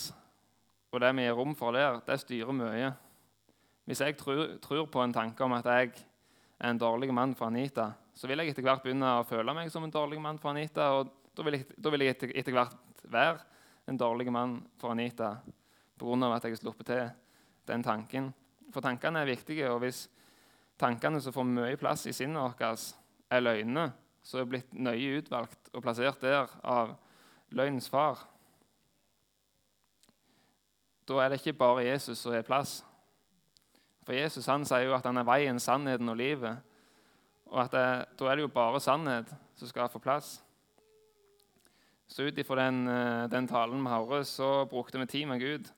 og 0.92 1.00
det 1.00 1.10
vi 1.16 1.24
gir 1.24 1.36
rom 1.36 1.54
for 1.56 1.72
der, 1.72 2.02
det 2.04 2.20
styrer 2.20 2.52
mye. 2.52 2.90
Hvis 3.88 4.02
jeg 4.04 4.16
tror, 4.20 4.58
tror 4.60 4.86
på 4.92 5.00
en 5.00 5.14
tanke 5.14 5.44
om 5.44 5.54
at 5.56 5.66
jeg 5.66 5.94
en 6.62 6.78
dårlig 6.78 7.12
mann 7.14 7.34
for 7.34 7.50
Anita, 7.50 7.90
så 8.14 8.28
vil 8.30 8.42
jeg 8.42 8.52
etter 8.52 8.62
hvert 8.62 8.84
begynne 8.84 9.08
å 9.18 9.26
føle 9.26 9.54
meg 9.56 9.70
som 9.72 9.82
en 9.82 9.92
dårlig 9.92 10.20
mann 10.22 10.38
for 10.38 10.52
Anita. 10.52 10.92
Og 10.98 11.10
da 11.34 11.46
vil 11.46 11.58
jeg, 11.58 11.66
da 11.74 11.90
vil 11.90 12.04
jeg 12.04 12.14
etter, 12.14 12.34
etter, 12.38 12.54
hvert 12.54 13.06
være 13.10 13.40
en 13.90 13.98
dårlig 13.98 14.30
mann 14.30 14.60
for 14.78 14.94
Anita 14.94 15.34
pga. 15.98 16.28
at 16.36 16.44
jeg 16.44 16.54
har 16.54 16.60
sluppet 16.60 16.86
til 16.86 17.08
den 17.66 17.82
tanken. 17.82 18.30
For 18.72 18.84
tankene 18.84 19.22
er 19.22 19.32
viktige, 19.32 19.70
og 19.72 19.82
hvis 19.82 20.06
tankene 20.78 21.20
som 21.20 21.34
får 21.34 21.48
mye 21.50 21.80
plass 21.80 22.06
i 22.06 22.14
sinnet 22.14 22.42
vårt, 22.42 22.94
er 23.32 23.42
løgner, 23.42 23.92
som 24.22 24.40
er 24.40 24.46
blitt 24.46 24.72
nøye 24.72 25.18
utvalgt 25.18 25.72
og 25.72 25.82
plassert 25.82 26.20
der 26.22 26.50
av 26.62 26.94
løgnens 27.50 27.90
far, 27.90 28.22
da 31.08 31.18
er 31.18 31.32
det 31.32 31.40
ikke 31.40 31.58
bare 31.58 31.84
Jesus 31.88 32.22
som 32.22 32.32
har 32.32 32.46
plass. 32.46 32.84
For 34.02 34.16
Jesus 34.16 34.48
han 34.50 34.64
sier 34.66 34.88
jo 34.88 34.96
at 34.96 35.06
han 35.06 35.20
er 35.20 35.26
veien, 35.26 35.60
sannheten 35.62 36.10
og 36.10 36.18
livet. 36.18 36.58
Og 37.52 37.60
at 37.64 37.74
det, 37.74 37.84
da 38.18 38.30
er 38.30 38.38
det 38.38 38.46
jo 38.46 38.54
bare 38.54 38.80
sannhet 38.82 39.30
som 39.58 39.68
skal 39.70 39.90
få 39.92 40.00
plass. 40.02 40.40
Så 42.08 42.26
ut 42.26 42.38
ifra 42.38 42.66
den, 42.66 42.88
eh, 42.88 43.28
den, 43.30 43.48
talen 43.48 43.82
vi 43.82 43.88
hører, 43.88 44.22
så 44.22 44.64
brukte 44.68 44.98
vi 44.98 45.06
tid 45.06 45.26
med 45.26 45.40
Gud 45.40 45.70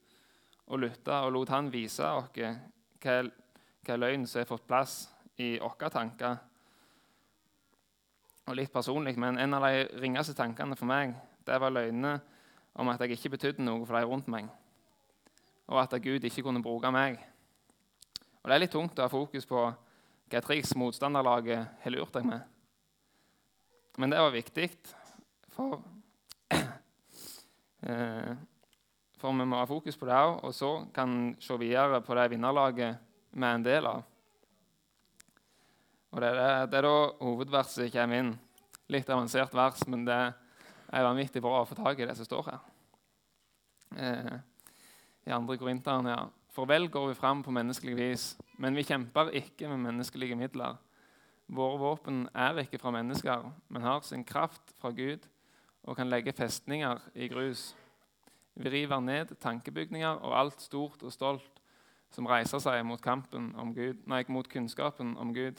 og 0.66 0.80
lytta 0.80 1.20
og 1.26 1.32
lot 1.32 1.48
Han 1.48 1.70
vise 1.72 2.02
oss 2.02 2.30
hva, 2.34 3.20
hva 3.84 3.96
løgn 4.00 4.26
som 4.26 4.40
har 4.40 4.48
fått 4.48 4.66
plass 4.66 4.94
i 5.36 5.58
våre 5.60 5.90
tanker. 5.92 6.38
Og 8.48 8.56
litt 8.56 8.72
personlig, 8.72 9.16
men 9.18 9.38
En 9.38 9.54
av 9.54 9.62
de 9.62 9.86
ringeste 10.00 10.34
tankene 10.34 10.76
for 10.76 10.86
meg 10.86 11.14
det 11.44 11.60
var 11.60 11.70
løgnene 11.70 12.20
om 12.74 12.88
at 12.88 13.00
jeg 13.00 13.10
ikke 13.12 13.36
betydde 13.36 13.62
noe 13.62 13.84
for 13.86 13.98
de 13.98 14.06
rundt 14.08 14.28
meg, 14.28 14.48
og 15.68 15.82
at 15.82 16.02
Gud 16.02 16.24
ikke 16.24 16.42
kunne 16.42 16.62
bruke 16.62 16.90
meg. 16.90 17.20
Og 18.44 18.50
Det 18.50 18.56
er 18.58 18.60
litt 18.60 18.74
tungt 18.76 18.98
å 19.00 19.06
ha 19.06 19.08
fokus 19.08 19.46
på 19.48 19.60
hva 19.64 20.40
triks 20.44 20.74
motstanderlaget 20.76 21.80
har 21.80 21.94
lurt 21.94 22.12
deg 22.12 22.26
med. 22.28 22.42
Men 23.96 24.12
det 24.12 24.18
var 24.20 24.34
viktig, 24.34 24.66
for, 25.54 25.78
eh, 27.88 28.34
for 29.16 29.38
vi 29.40 29.46
må 29.48 29.62
ha 29.62 29.70
fokus 29.70 29.96
på 29.96 30.10
det 30.10 30.18
òg, 30.18 30.42
og 30.44 30.52
så 30.52 30.70
kan 30.92 31.16
vi 31.30 31.46
se 31.46 31.56
videre 31.56 32.02
på 32.04 32.18
det 32.18 32.26
vinnerlaget 32.34 33.00
vi 33.32 33.48
er 33.48 33.56
en 33.56 33.64
del 33.64 33.88
av. 33.88 34.04
Og 36.12 36.20
Det 36.20 36.28
er, 36.28 36.68
det 36.68 36.78
er 36.78 36.86
da 36.86 36.96
hovedverset 37.24 37.92
kommer 37.96 38.20
inn. 38.20 38.34
Litt 38.92 39.08
avansert 39.08 39.56
vers, 39.56 39.80
men 39.88 40.04
det 40.04 40.20
er 40.20 41.08
vanvittig 41.08 41.40
bra 41.42 41.62
å 41.62 41.66
få 41.66 41.80
tak 41.80 41.98
i 41.98 42.06
det 42.06 42.14
som 42.20 42.28
står 42.28 42.50
her. 42.52 42.64
Eh, 43.96 44.34
I 45.32 45.32
andre 45.32 45.56
Korinteren, 45.56 46.12
ja. 46.12 46.20
For 46.54 46.70
vel 46.70 46.86
går 46.90 47.08
vi 47.08 47.14
fram 47.18 47.42
på 47.42 47.50
menneskelig 47.50 47.96
vis, 47.98 48.24
men 48.62 48.76
vi 48.78 48.84
kjemper 48.86 49.32
ikke 49.34 49.66
med 49.72 49.80
menneskelige 49.88 50.36
midler. 50.38 50.76
Våre 51.50 51.80
våpen 51.80 52.28
er 52.30 52.60
ikke 52.62 52.78
fra 52.78 52.92
mennesker, 52.94 53.48
men 53.68 53.82
har 53.82 54.04
sin 54.06 54.22
kraft 54.24 54.70
fra 54.78 54.92
Gud 54.94 55.26
og 55.82 55.98
kan 55.98 56.08
legge 56.08 56.32
festninger 56.32 57.02
i 57.14 57.28
grus. 57.28 57.74
Vi 58.54 58.70
river 58.70 59.00
ned 59.00 59.34
tankebygninger 59.42 60.22
og 60.22 60.38
alt 60.38 60.62
stort 60.62 61.02
og 61.02 61.12
stolt 61.12 61.60
som 62.14 62.30
reiser 62.30 62.62
seg 62.62 62.84
mot, 62.86 63.02
Gud, 63.02 64.06
nei, 64.06 64.22
mot 64.28 64.48
kunnskapen 64.48 65.16
om 65.18 65.34
Gud. 65.34 65.58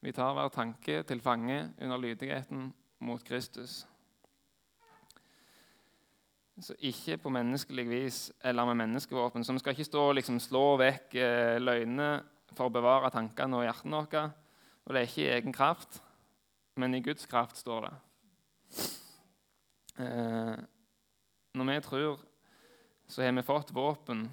Vi 0.00 0.12
tar 0.14 0.34
hver 0.38 0.54
tanke 0.54 1.02
til 1.02 1.20
fange 1.20 1.72
under 1.80 1.98
lydigheten 1.98 2.70
mot 3.00 3.24
Kristus. 3.24 3.82
Så 6.60 6.74
ikke 6.84 7.16
på 7.16 7.32
menneskelig 7.32 7.84
vis 7.88 8.18
eller 8.44 8.66
med 8.68 8.82
menneskevåpen. 8.82 9.44
Så 9.44 9.54
vi 9.56 9.62
skal 9.62 9.72
ikke 9.72 9.88
stå 9.88 10.02
og 10.10 10.16
liksom 10.18 10.40
slå 10.40 10.76
vekk 10.82 11.14
eh, 11.16 11.56
løgnene 11.62 12.10
for 12.52 12.68
å 12.68 12.74
bevare 12.74 13.10
tankene 13.14 13.60
og 13.60 13.64
hjertene 13.64 14.02
våre. 14.02 14.24
Og 14.84 14.92
det 14.92 15.00
er 15.00 15.08
ikke 15.08 15.22
i 15.22 15.32
egen 15.38 15.54
kraft, 15.54 16.02
men 16.76 16.94
i 16.94 17.00
Guds 17.04 17.24
kraft, 17.30 17.56
står 17.56 17.86
det. 17.86 17.94
Eh, 20.02 20.60
når 21.54 21.70
vi 21.70 21.80
tror, 21.86 22.20
så 23.08 23.22
har 23.22 23.32
vi 23.36 23.46
fått 23.46 23.72
våpen 23.76 24.26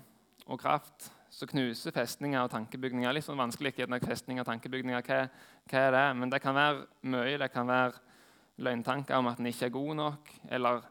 og 0.47 0.59
kraft 0.59 1.09
som 1.29 1.47
knuser 1.47 1.93
festninger 1.93 2.41
og 2.41 2.51
tankebygninger. 2.51 3.13
Litt 3.13 3.27
sånn 3.27 3.39
vanskelig 3.39 3.87
med 3.87 4.05
festninger 4.05 4.43
og 4.43 4.49
tankebygninger. 4.49 5.03
Hva, 5.05 5.25
hva, 5.69 5.81
er 5.81 5.95
det? 5.95 6.05
Men 6.19 6.31
det 6.33 6.41
kan 6.43 6.57
være 6.57 6.85
mye. 7.11 7.37
Det 7.39 7.51
kan 7.53 7.69
være 7.69 7.99
løgntanker 8.59 9.19
om 9.19 9.29
at 9.31 9.39
en 9.39 9.51
ikke 9.51 9.69
er 9.69 9.75
god 9.75 9.93
nok, 9.99 10.31
eller 10.49 10.81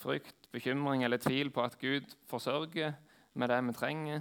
frykt 0.00 0.50
bekymring 0.52 1.04
eller 1.04 1.20
tvil 1.22 1.50
på 1.50 1.64
at 1.64 1.78
Gud 1.80 2.16
forsørger 2.28 2.92
med 3.34 3.48
det 3.48 3.60
vi 3.66 3.72
trenger, 3.72 4.20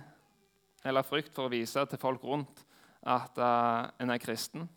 eller 0.86 1.08
frykt 1.08 1.34
for 1.36 1.48
å 1.48 1.54
vise 1.54 1.86
til 1.86 2.00
folk 2.00 2.24
rundt 2.24 2.66
at 3.06 3.38
uh, 3.38 3.92
en 4.02 4.12
er 4.12 4.22
kristen. 4.22 4.70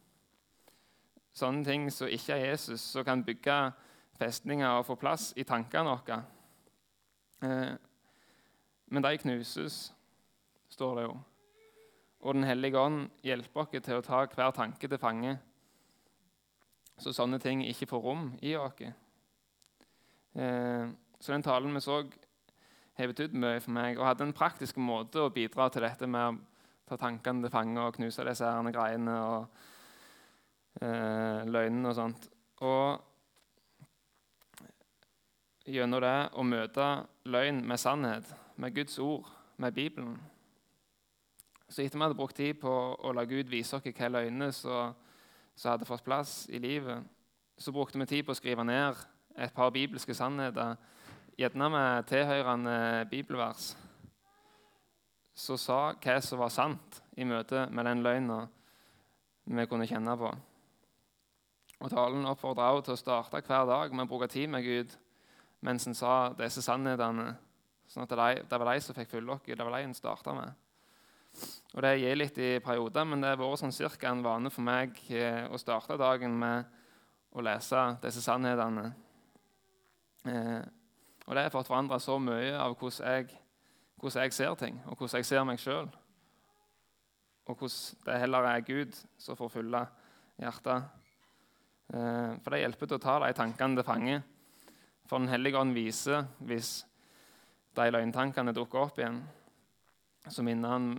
Sånne 1.38 1.64
ting 1.64 1.86
som 1.94 2.10
ikke 2.10 2.34
er 2.34 2.50
Jesus, 2.50 2.80
som 2.80 3.04
kan 3.06 3.22
bygge 3.24 3.56
festninger 4.18 4.68
og 4.68 4.86
få 4.88 4.96
plass 4.98 5.30
i 5.38 5.46
tankene 5.46 5.92
våre. 5.92 6.18
Eh, 7.46 7.74
men 8.90 9.04
de 9.04 9.18
knuses, 9.22 9.76
står 10.68 10.96
det 10.96 11.04
jo. 11.04 11.18
Og 12.20 12.34
Den 12.34 12.44
hellige 12.44 12.80
ånd 12.80 13.04
hjelper 13.22 13.60
oss 13.60 13.84
til 13.84 14.00
å 14.00 14.02
ta 14.02 14.24
hver 14.26 14.50
tanke 14.56 14.88
til 14.88 14.98
fange, 14.98 15.36
så 16.98 17.14
sånne 17.14 17.38
ting 17.38 17.62
ikke 17.62 17.86
får 17.86 18.02
rom 18.02 18.32
i 18.42 18.56
oss. 18.58 18.82
Eh, 20.38 20.88
så 21.20 21.32
den 21.32 21.42
talen 21.42 21.74
vi 21.74 21.80
så, 21.82 22.02
har 22.98 23.10
betydd 23.10 23.34
mye 23.38 23.60
for 23.62 23.74
meg 23.74 23.98
og 23.98 24.06
hadde 24.06 24.26
en 24.26 24.34
praktisk 24.34 24.78
måte 24.82 25.22
å 25.22 25.32
bidra 25.34 25.68
til 25.70 25.84
dette 25.86 26.06
med 26.10 26.34
å 26.34 26.38
ta 26.88 26.98
tankene 26.98 27.44
til 27.44 27.52
fange 27.52 27.82
og 27.82 27.94
knuse 27.94 28.24
disse 28.26 28.46
herne 28.46 28.72
greiene 28.74 29.14
og 29.22 29.40
eh, 30.82 31.42
løgnene 31.46 31.90
og 31.90 31.98
sånt. 31.98 32.28
Og 32.66 32.86
gjennom 35.68 36.02
det 36.02 36.16
å 36.32 36.46
møte 36.46 36.88
løgn 37.28 37.60
med 37.66 37.82
sannhet, 37.82 38.34
med 38.56 38.74
Guds 38.74 38.98
ord, 39.02 39.26
med 39.58 39.74
Bibelen. 39.74 40.16
Så 41.68 41.82
etter 41.82 41.98
vi 41.98 42.06
hadde 42.06 42.18
brukt 42.18 42.38
tid 42.38 42.58
på 42.62 42.72
å 42.72 43.12
la 43.14 43.26
Gud 43.28 43.50
vise 43.50 43.76
oss 43.76 43.84
hvilke 43.84 44.08
løgner 44.10 44.54
som 44.54 44.94
hadde 45.64 45.86
fått 45.86 46.06
plass 46.06 46.46
i 46.48 46.58
livet, 46.62 47.04
så 47.58 47.74
brukte 47.74 47.98
vi 48.00 48.06
tid 48.06 48.24
på 48.24 48.32
å 48.32 48.38
skrive 48.38 48.64
ned 48.64 48.96
et 49.38 49.54
par 49.54 49.70
bibelske 49.70 50.14
sannheter 50.14 50.76
gjerne 51.38 51.70
med 51.70 52.06
tilhørende 52.10 53.06
bibelvers, 53.10 53.76
så 55.38 55.56
sa 55.56 55.80
hva 55.94 56.18
som 56.24 56.40
var 56.42 56.50
sant 56.50 57.02
i 57.16 57.26
møte 57.26 57.68
med 57.70 57.86
den 57.86 58.02
løgna 58.02 58.40
vi 59.48 59.66
kunne 59.70 59.86
kjenne 59.86 60.16
på. 60.18 60.32
Og 61.78 61.92
Talen 61.92 62.26
oppfordra 62.26 62.72
også 62.74 62.88
til 62.88 62.96
å 62.96 63.02
starte 63.02 63.42
hver 63.46 63.68
dag 63.70 63.94
med 63.94 64.08
å 64.08 64.10
bruke 64.10 64.26
tid 64.30 64.50
med 64.50 64.66
Gud 64.66 64.96
mens 65.62 65.86
en 65.86 65.94
sa 65.94 66.32
disse 66.38 66.62
sannhetene. 66.62 67.36
sånn 67.86 68.04
at 68.04 68.10
det, 68.10 68.48
det 68.50 68.58
var 68.58 68.74
de 68.74 68.80
som 68.82 68.94
fikk 68.94 69.10
følge 69.14 69.38
dere. 69.46 69.56
Det 69.56 69.66
var 69.66 69.78
de 69.78 69.86
en 69.86 69.94
starta 69.94 70.34
med. 70.34 70.52
Og 71.74 71.82
Det 71.82 71.98
gir 71.98 72.16
litt 72.16 72.38
i 72.38 72.50
perioder, 72.64 73.04
men 73.04 73.22
det 73.22 73.32
har 73.32 73.40
vært 73.40 73.62
sånn 73.62 73.74
cirka 73.74 74.10
en 74.10 74.22
vane 74.22 74.50
for 74.50 74.66
meg 74.66 74.98
eh, 75.10 75.46
å 75.50 75.58
starte 75.60 75.98
dagen 75.98 76.34
med 76.38 76.66
å 77.34 77.44
lese 77.44 77.84
disse 78.02 78.22
sannhetene. 78.24 78.90
Eh, 80.26 80.64
og 81.28 81.36
det 81.36 81.44
har 81.44 81.52
fått 81.52 81.68
forandra 81.68 81.98
så 82.00 82.16
mye 82.18 82.54
av 82.56 82.74
hvordan 82.78 83.12
jeg, 83.12 83.40
hvordan 84.00 84.24
jeg 84.24 84.36
ser 84.36 84.54
ting, 84.60 84.80
og 84.86 84.96
hvordan 84.96 85.20
jeg 85.20 85.28
ser 85.28 85.44
meg 85.44 85.60
sjøl. 85.62 85.90
Og 87.48 87.56
hvordan 87.56 88.06
det 88.06 88.20
heller 88.22 88.48
er 88.48 88.64
Gud 88.64 88.96
som 89.20 89.36
får 89.36 89.52
fylle 89.52 89.84
hjertet. 90.40 90.88
Eh, 91.92 92.32
for 92.42 92.52
det 92.52 92.62
hjelper 92.62 92.90
til 92.90 92.98
å 92.98 93.04
ta 93.04 93.18
de 93.24 93.30
tankene 93.36 93.78
til 93.78 93.86
fange. 93.86 94.18
For 95.08 95.20
Den 95.20 95.32
hellige 95.32 95.60
ånd 95.60 95.76
viser 95.76 96.26
hvis 96.44 96.82
de 97.78 97.86
løgntankene 97.92 98.52
dukker 98.56 98.88
opp 98.88 98.98
igjen, 98.98 99.22
så 100.28 100.42
minner 100.44 100.74
han, 100.74 100.90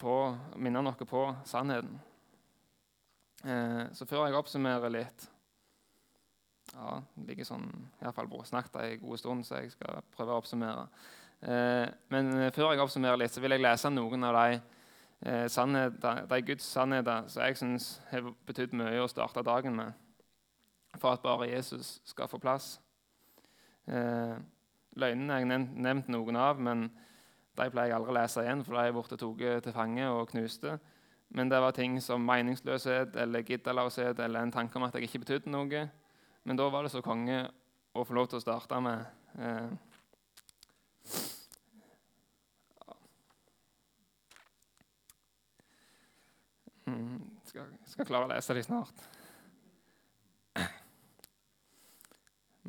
på, 0.00 0.16
minner 0.60 0.84
han 0.84 1.08
på 1.08 1.22
sannheten. 1.48 2.00
Eh, 3.44 3.82
så 3.96 4.08
før 4.08 4.26
jeg 4.26 4.36
oppsummerer 4.36 4.92
litt 4.92 5.28
ja, 6.74 7.02
Det 7.14 7.26
ligger 7.28 7.48
sånn, 7.48 7.68
iallfall 8.02 8.30
snakket 8.44 8.80
en 8.82 9.00
god 9.00 9.18
stund, 9.18 9.46
så 9.46 9.60
jeg 9.60 9.72
skal 9.74 10.02
prøve 10.16 10.34
å 10.34 10.40
oppsummere. 10.40 10.88
Eh, 11.42 11.86
men 12.08 12.32
før 12.52 12.72
jeg 12.72 12.80
oppsummerer 12.80 13.20
litt, 13.20 13.34
så 13.34 13.42
vil 13.44 13.56
jeg 13.56 13.64
lese 13.64 13.90
noen 13.92 14.24
av 14.24 14.34
de, 14.34 14.60
eh, 15.22 15.46
sannheter, 15.48 16.26
de 16.26 16.42
Guds 16.42 16.64
sannheter 16.64 17.28
som 17.28 17.42
jeg 17.42 17.56
syns 17.56 18.00
har 18.10 18.32
betydd 18.46 18.72
mye 18.72 19.04
å 19.04 19.08
starte 19.08 19.44
dagen 19.44 19.76
med, 19.76 19.92
for 20.98 21.12
at 21.12 21.22
bare 21.22 21.50
Jesus 21.50 22.00
skal 22.04 22.28
få 22.28 22.40
plass. 22.40 22.80
Eh, 23.88 24.36
løgnene 24.96 25.32
har 25.32 25.40
jeg 25.40 25.48
nevnt, 25.48 25.76
nevnt, 25.76 26.08
noen 26.08 26.36
av, 26.36 26.58
men 26.60 26.90
de 27.56 27.70
pleier 27.70 27.88
jeg 27.88 27.96
aldri 27.96 28.12
å 28.12 28.18
lese 28.20 28.42
igjen, 28.42 28.64
for 28.64 28.74
de 28.74 28.88
er 28.88 28.92
blitt 28.92 29.08
tatt 29.08 29.62
til 29.62 29.72
fange 29.72 30.08
og 30.10 30.28
knuste. 30.28 30.80
Men 31.28 31.48
det 31.48 31.60
var 31.60 31.72
ting 31.72 32.00
som 32.00 32.22
meningsløshet 32.22 33.16
eller 33.16 33.42
giddeløshet 33.42 34.18
eller 34.18 34.40
en 34.40 34.52
tanke 34.52 34.76
om 34.76 34.84
at 34.86 34.94
jeg 34.94 35.08
ikke 35.08 35.24
betydde 35.24 35.50
noe. 35.50 35.88
Men 36.46 36.56
da 36.56 36.68
var 36.70 36.82
det 36.86 36.92
så 36.92 37.00
konge 37.02 37.40
å 37.90 38.04
få 38.06 38.14
lov 38.14 38.28
til 38.30 38.38
å 38.38 38.42
starte 38.44 38.76
med 38.78 39.00
eh, 39.42 39.70
mm, 46.86 47.16
skal, 47.50 47.72
skal 47.90 48.06
klare 48.06 48.28
å 48.28 48.30
lese 48.30 48.54
dem 48.54 48.66
snart. 48.68 49.02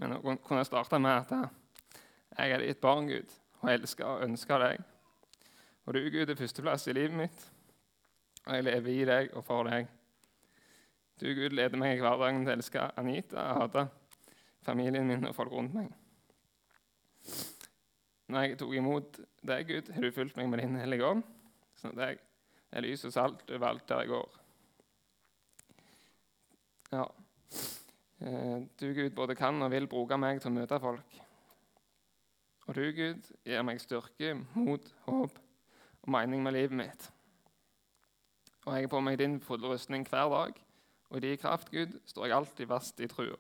Men 0.02 0.18
å 0.18 0.38
kunne 0.42 0.66
starte 0.66 0.98
med 1.02 1.20
at 1.22 1.36
jeg 2.38 2.56
er 2.56 2.66
ditt 2.66 2.82
barn, 2.82 3.06
Gud, 3.14 3.30
og 3.62 3.76
elsker 3.76 4.10
og 4.10 4.26
ønsker 4.26 4.66
deg. 4.66 4.82
Og 5.86 5.94
du, 5.94 6.02
Gud, 6.10 6.26
er 6.26 6.42
førsteplass 6.42 6.90
i 6.90 6.98
livet 6.98 7.22
mitt, 7.22 7.46
og 8.48 8.58
jeg 8.58 8.68
lever 8.72 8.94
i 8.96 9.06
deg 9.14 9.38
og 9.38 9.46
for 9.46 9.70
deg. 9.70 9.94
Du, 11.18 11.26
Gud, 11.34 11.50
leder 11.50 11.80
meg 11.82 11.98
i 11.98 12.02
hverdagen 12.04 12.44
til 12.44 12.52
å 12.52 12.56
elske 12.60 12.82
Anita, 13.02 13.44
Ada, 13.64 13.88
familien 14.66 15.08
min 15.10 15.26
og 15.26 15.34
folk 15.34 15.50
rundt 15.56 15.74
meg. 15.74 15.88
Når 18.28 18.44
jeg 18.44 18.58
tok 18.60 18.76
imot 18.78 19.18
deg, 19.50 19.64
Gud, 19.66 19.90
har 19.96 20.04
du 20.04 20.12
fulgt 20.14 20.38
meg 20.38 20.50
med 20.52 20.62
din 20.62 20.76
hellige 20.78 21.08
ånd, 21.08 21.24
sånn 21.80 21.96
at 21.96 22.04
jeg 22.04 22.20
er 22.70 22.86
lys 22.86 23.06
og 23.08 23.16
salt 23.16 23.42
overalt 23.50 23.88
der 23.90 24.04
jeg 24.04 24.12
går. 24.12 24.36
Ja. 26.92 27.08
Eh, 28.22 28.60
du, 28.78 28.86
Gud, 28.94 29.10
både 29.18 29.40
kan 29.40 29.58
og 29.62 29.74
vil 29.74 29.90
bruke 29.90 30.22
meg 30.22 30.44
til 30.44 30.52
å 30.52 30.58
møte 30.60 30.82
folk. 30.84 31.18
Og 32.68 32.78
du, 32.78 32.84
Gud, 32.94 33.34
gir 33.48 33.66
meg 33.66 33.82
styrke, 33.82 34.36
mot, 34.54 34.94
håp 35.08 35.42
og 36.04 36.14
mening 36.14 36.46
med 36.46 36.60
livet 36.60 36.78
mitt. 36.78 37.10
Og 38.68 38.76
jeg 38.76 38.86
er 38.86 38.92
på 38.92 39.02
meg 39.02 39.18
din 39.18 39.40
fulle 39.42 39.74
rustning 39.74 40.06
hver 40.06 40.30
dag, 40.30 40.64
og 41.10 41.18
i 41.18 41.24
din 41.24 41.38
kraft, 41.38 41.72
Gud, 41.72 42.00
står 42.06 42.26
jeg 42.26 42.36
alltid 42.36 42.68
fast 42.68 43.00
i 43.00 43.08
trua. 43.08 43.38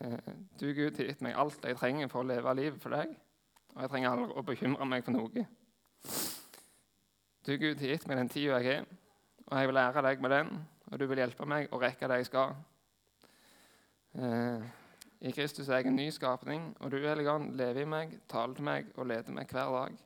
Eh, 0.00 0.32
du, 0.60 0.66
Gud, 0.76 0.96
har 0.96 1.08
gitt 1.08 1.22
meg 1.24 1.36
alt 1.40 1.64
jeg 1.64 1.78
trenger 1.80 2.10
for 2.12 2.20
å 2.20 2.28
leve 2.28 2.54
livet 2.58 2.82
for 2.82 2.92
deg, 2.92 3.14
og 3.74 3.82
jeg 3.82 3.92
trenger 3.92 4.12
aldri 4.12 4.36
å 4.36 4.44
bekymre 4.44 4.88
meg 4.88 5.04
for 5.06 5.16
noe. 5.16 5.46
Du, 7.46 7.52
Gud, 7.56 7.80
har 7.80 7.92
gitt 7.94 8.06
meg 8.08 8.20
den 8.20 8.32
tida 8.32 8.60
jeg 8.60 8.80
har, 8.82 8.88
og 9.46 9.58
jeg 9.60 9.70
vil 9.70 9.78
lære 9.78 10.04
deg 10.08 10.24
med 10.24 10.34
den, 10.34 10.56
og 10.90 10.98
du 11.00 11.06
vil 11.08 11.22
hjelpe 11.22 11.48
meg 11.48 11.72
å 11.72 11.80
rekke 11.80 12.08
det 12.10 12.20
jeg 12.20 12.28
skal. 12.28 12.56
Eh, 14.16 14.66
I 15.28 15.32
Kristus 15.32 15.70
er 15.70 15.80
jeg 15.80 15.92
en 15.92 15.96
ny 15.96 16.10
skapning, 16.12 16.74
og 16.80 16.92
du, 16.92 17.00
Hellige 17.00 17.38
lever 17.56 17.84
i 17.84 17.88
meg, 17.88 18.18
taler 18.28 18.58
til 18.58 18.68
meg 18.68 18.92
og 18.96 19.08
leder 19.08 19.32
meg 19.32 19.48
hver 19.48 19.72
dag. 19.72 20.02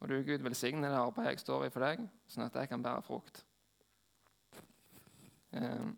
Og 0.00 0.08
du, 0.08 0.22
Gud, 0.24 0.40
velsigne 0.44 0.88
det 0.88 0.96
arbeidet 1.00 1.36
jeg 1.36 1.44
står 1.44 1.66
i 1.66 1.74
for 1.74 1.84
deg, 1.84 2.06
sånn 2.28 2.48
at 2.48 2.56
jeg 2.60 2.72
kan 2.72 2.82
bære 2.84 3.04
frukt. 3.04 3.44
Eh, 5.54 5.88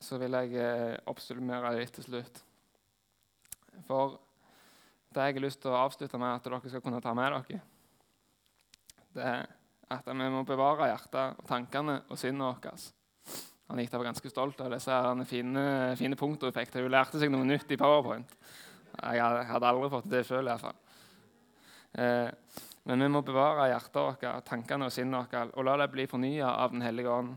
så 0.00 0.18
vil 0.18 0.34
jeg 0.40 0.56
eh, 0.58 0.98
oppsummere 1.10 1.74
litt 1.78 1.94
til 1.94 2.06
slutt. 2.06 2.42
For 3.86 4.18
det 5.10 5.26
jeg 5.26 5.36
har 5.38 5.44
lyst 5.44 5.62
til 5.62 5.72
å 5.72 5.82
avslutte 5.84 6.18
med, 6.20 6.36
at 6.36 6.46
dere 6.46 6.60
skal 6.70 6.82
kunne 6.84 7.02
ta 7.02 7.14
med 7.16 7.34
dere, 7.34 7.60
det 9.14 9.26
er 9.26 9.48
at 9.90 10.06
vi 10.06 10.30
må 10.30 10.44
bevare 10.46 10.86
hjertet 10.92 11.40
og 11.42 11.46
tankene 11.48 11.96
og 12.06 12.18
sinnet 12.18 12.46
vårt 12.46 12.92
Anita 13.70 13.98
var 13.98 14.08
ganske 14.08 14.30
stolt 14.30 14.60
av 14.62 14.72
disse 14.74 14.94
fine, 15.30 15.62
fine 15.98 16.16
punktene 16.18 16.50
hun 16.50 16.54
fikk 16.56 16.72
til. 16.72 16.86
Hun 16.86 16.94
lærte 16.94 17.20
seg 17.22 17.30
noe 17.30 17.46
nytt 17.46 17.70
i 17.70 17.78
Powerpoint. 17.78 18.32
Jeg 18.98 19.46
hadde 19.46 19.68
aldri 19.68 19.90
fått 19.92 20.08
det 20.10 20.24
sjøl, 20.26 20.50
iallfall. 20.50 20.74
Eh, 21.94 22.30
men 22.90 23.04
vi 23.04 23.10
må 23.14 23.22
bevare 23.22 23.68
hjertet 23.70 24.00
vårt, 24.00 24.26
tankene 24.48 24.88
og 24.88 24.94
sinnet 24.94 25.30
vårt 25.30 25.54
og 25.54 25.66
la 25.68 25.76
det 25.78 25.90
bli 25.92 26.08
fornya 26.10 26.50
av 26.50 26.74
Den 26.74 26.82
hellige 26.82 27.14
ånd. 27.14 27.36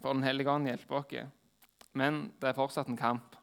For 0.00 0.14
Den 0.14 0.24
hellige 0.24 0.50
ånd 0.50 0.68
hjelper 0.68 1.02
oss. 1.02 1.14
Men 1.92 2.32
det 2.40 2.50
er 2.50 2.56
fortsatt 2.56 2.88
en 2.88 2.98
kamp. 2.98 3.36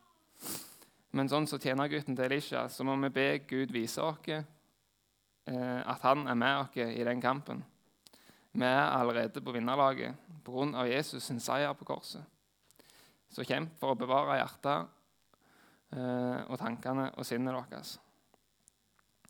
Men 1.15 1.29
sånn 1.29 1.47
som 1.49 1.59
tjenergutten 1.61 2.15
til 2.15 2.25
Elisha, 2.27 2.67
så 2.69 2.85
må 2.85 2.95
vi 3.05 3.09
be 3.13 3.27
Gud 3.47 3.71
vise 3.73 4.03
oss 4.03 4.29
eh, 4.29 5.81
at 5.81 6.03
han 6.03 6.27
er 6.27 6.37
med 6.37 6.63
oss 6.63 6.77
i 6.77 7.03
den 7.07 7.21
kampen. 7.21 7.63
Vi 8.57 8.65
er 8.65 8.89
allerede 8.89 9.41
på 9.41 9.53
vinnerlaget 9.53 10.15
pga. 10.45 10.85
Jesus 10.87 11.23
sin 11.23 11.39
seier 11.39 11.73
på 11.73 11.85
korset. 11.85 12.23
Så 13.29 13.43
kjemp 13.43 13.75
for 13.79 13.93
å 13.93 13.99
bevare 13.99 14.39
hjertet 14.39 14.87
eh, 15.93 16.39
og 16.47 16.57
tankene 16.59 17.11
og 17.15 17.25
sinnet 17.27 17.57
deres. 17.69 17.97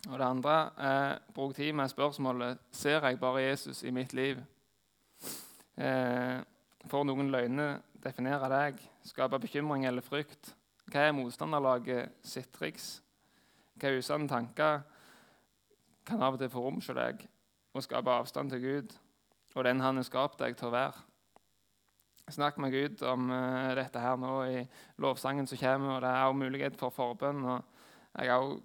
Og 0.08 0.20
det 0.20 0.28
andre 0.28 0.58
er 0.78 1.18
bruk 1.34 1.56
tid 1.58 1.74
med 1.76 1.90
spørsmålet 1.92 2.62
ser 2.72 3.04
jeg 3.04 3.20
bare 3.20 3.48
Jesus 3.48 3.84
i 3.84 3.92
mitt 3.92 4.14
liv. 4.14 4.40
Eh, 5.76 6.38
får 6.86 7.08
noen 7.10 7.32
løgner 7.34 7.82
definere 8.04 8.52
deg, 8.52 8.84
skape 9.08 9.40
bekymring 9.42 9.88
eller 9.90 10.06
frykt? 10.06 10.54
Hva 10.88 11.08
er 11.08 11.18
motstanderlaget 11.18 12.14
sitt 12.24 12.54
triks? 12.56 13.02
Hva 13.82 13.96
usanne 13.98 14.30
tanker 14.30 14.86
kan 16.08 16.24
av 16.24 16.38
og 16.38 16.40
til 16.40 16.54
hos 16.54 16.94
deg 16.96 17.28
og 17.74 17.84
skape 17.84 18.14
avstand 18.22 18.54
til 18.54 18.64
Gud? 18.64 18.96
og 19.58 19.66
den 19.66 19.82
han 19.82 19.98
har 19.98 20.06
skapt 20.06 20.40
deg 20.42 20.58
til 20.58 20.70
å 20.70 20.76
være. 20.76 21.04
Snakk 22.30 22.58
med 22.60 22.74
Gud 22.76 23.02
om 23.08 23.30
uh, 23.32 23.74
dette 23.78 24.02
her 24.04 24.18
nå 24.20 24.34
i 24.52 24.64
lovsangen 25.02 25.48
som 25.48 25.60
kommer. 25.62 25.96
og 25.96 26.02
Det 26.04 26.10
er 26.12 26.26
også 26.26 26.42
mulighet 26.42 26.80
for 26.80 26.94
forbønn. 26.94 27.46
og 27.46 27.64
Jeg 28.20 28.34
også 28.36 28.60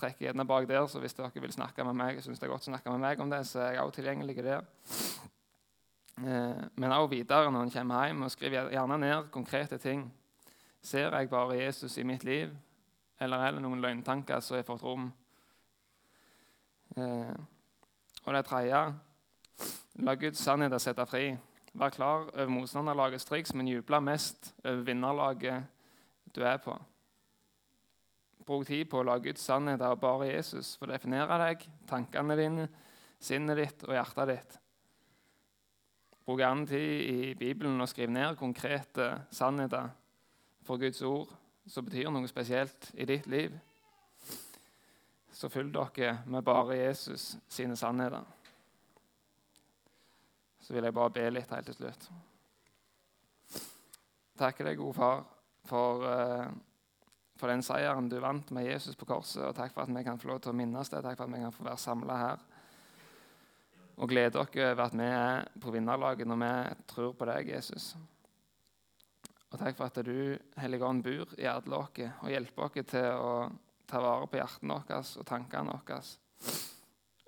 trekker 0.00 0.26
gjerne 0.26 0.48
bak 0.48 0.68
der, 0.68 0.86
så 0.88 1.02
hvis 1.02 1.14
dere 1.14 1.30
vil 1.34 1.52
snakke 1.52 1.84
med 1.84 1.98
meg, 1.98 2.22
synes 2.24 2.40
det 2.40 2.48
er 2.48 2.54
godt 2.54 2.66
å 2.66 2.72
snakke 2.72 2.94
med 2.94 3.04
meg 3.04 3.20
om 3.20 3.30
det, 3.30 3.44
så 3.46 3.60
er 3.60 3.76
jeg 3.76 3.84
også 3.84 4.00
tilgjengelig 4.00 4.40
der. 4.42 4.64
Uh, 6.22 6.68
men 6.78 6.92
også 6.92 7.10
videre 7.10 7.50
når 7.50 7.64
han 7.66 7.70
kommer 7.74 8.06
hjem, 8.06 8.22
og 8.22 8.30
skriver 8.30 8.70
gjerne 8.70 8.98
ned 8.98 9.30
konkrete 9.34 9.78
ting. 9.78 10.04
Ser 10.82 11.14
jeg 11.16 11.30
bare 11.30 11.58
Jesus 11.58 11.96
i 11.98 12.06
mitt 12.06 12.24
liv, 12.24 12.50
eller 13.20 13.42
er 13.42 13.54
det 13.54 13.62
noen 13.62 13.82
løgntanker 13.82 14.40
som 14.40 14.56
har 14.56 14.66
fått 14.66 14.84
rom? 14.86 15.10
Uh, 16.96 17.34
og 18.22 18.34
det 18.34 18.44
tredje 18.46 18.84
La 20.04 20.14
Guds 20.14 20.40
sannhet 20.40 20.74
sette 20.80 21.04
fri. 21.06 21.32
Vær 21.72 21.92
klar 21.92 22.26
over 22.28 22.48
motstanderlagets 22.52 23.26
triks, 23.28 23.54
men 23.54 23.68
juble 23.68 24.00
mest 24.04 24.52
over 24.64 24.82
vinnerlaget 24.86 25.68
du 26.34 26.42
er 26.44 26.58
på. 26.62 26.74
Bruk 28.46 28.66
tid 28.66 28.88
på 28.90 29.00
å 29.00 29.06
la 29.06 29.18
Guds 29.22 29.44
sannheter 29.44 29.94
og 29.94 30.00
bare 30.02 30.30
Jesus 30.32 30.74
få 30.78 30.88
definere 30.90 31.38
deg, 31.44 31.66
tankene 31.88 32.36
dine, 32.38 32.66
sinnet 33.22 33.60
ditt 33.60 33.84
og 33.86 33.94
hjertet 33.96 34.32
ditt. 34.32 34.61
Bruk 36.26 36.40
annen 36.40 36.66
tid 36.66 37.08
i 37.10 37.34
Bibelen 37.34 37.80
og 37.80 37.88
skriv 37.90 38.10
ned 38.10 38.36
konkrete 38.38 39.08
sannheter 39.34 39.90
for 40.62 40.78
Guds 40.78 41.02
ord 41.02 41.32
som 41.66 41.86
betyr 41.86 42.10
noe 42.10 42.28
spesielt 42.30 42.90
i 42.94 43.06
ditt 43.06 43.26
liv. 43.30 43.54
Så 45.32 45.50
fyll 45.50 45.72
dere 45.74 46.20
med 46.30 46.44
bare 46.46 46.78
Jesus 46.78 47.32
sine 47.50 47.76
sannheter 47.78 48.22
så 50.62 50.74
vil 50.76 50.86
jeg 50.86 50.94
bare 50.94 51.12
be 51.12 51.30
litt 51.30 51.50
helt 51.50 51.66
til 51.68 51.74
slutt. 51.76 52.10
takker 54.38 54.66
deg, 54.66 54.78
gode 54.78 54.96
far, 54.96 55.24
for, 55.68 56.02
uh, 56.02 56.48
for 57.38 57.50
den 57.52 57.62
seieren 57.62 58.08
du 58.10 58.16
vant 58.22 58.50
med 58.50 58.66
Jesus 58.66 58.96
på 58.98 59.06
korset. 59.06 59.42
Og 59.44 59.54
takk 59.54 59.74
for 59.74 59.84
at 59.84 59.92
vi 59.92 60.02
kan 60.06 60.18
få 60.18 60.30
lov 60.32 60.40
til 60.42 60.50
å 60.50 60.56
minnes 60.56 60.90
det. 60.90 61.02
Takk 61.04 61.18
for 61.18 61.28
at 61.28 61.34
vi 61.34 61.42
kan 61.44 61.54
få 61.54 61.66
være 61.66 61.82
samla 61.82 62.16
her. 62.18 62.42
Og 64.00 64.08
glede 64.08 64.40
oss 64.40 64.56
over 64.56 64.86
at 64.86 64.96
vi 64.96 65.04
er 65.04 65.44
på 65.60 65.74
vinnerlaget 65.74 66.28
når 66.28 66.40
vi 66.40 66.52
tror 66.88 67.12
på 67.16 67.28
deg, 67.28 67.52
Jesus. 67.52 67.92
Og 69.52 69.60
takk 69.60 69.76
for 69.76 69.90
at 69.90 70.00
du, 70.06 70.38
Hellige 70.56 70.86
Ånd, 70.88 71.02
bor 71.04 71.34
i 71.36 71.48
alle 71.48 71.76
oss 71.76 72.00
og 72.08 72.32
hjelper 72.32 72.64
oss 72.64 72.88
til 72.88 73.08
å 73.12 73.32
ta 73.90 74.00
vare 74.00 74.28
på 74.30 74.38
hjertene 74.40 74.78
våre 74.80 75.00
og 75.20 75.26
tankene 75.28 75.76
våre. 75.76 75.98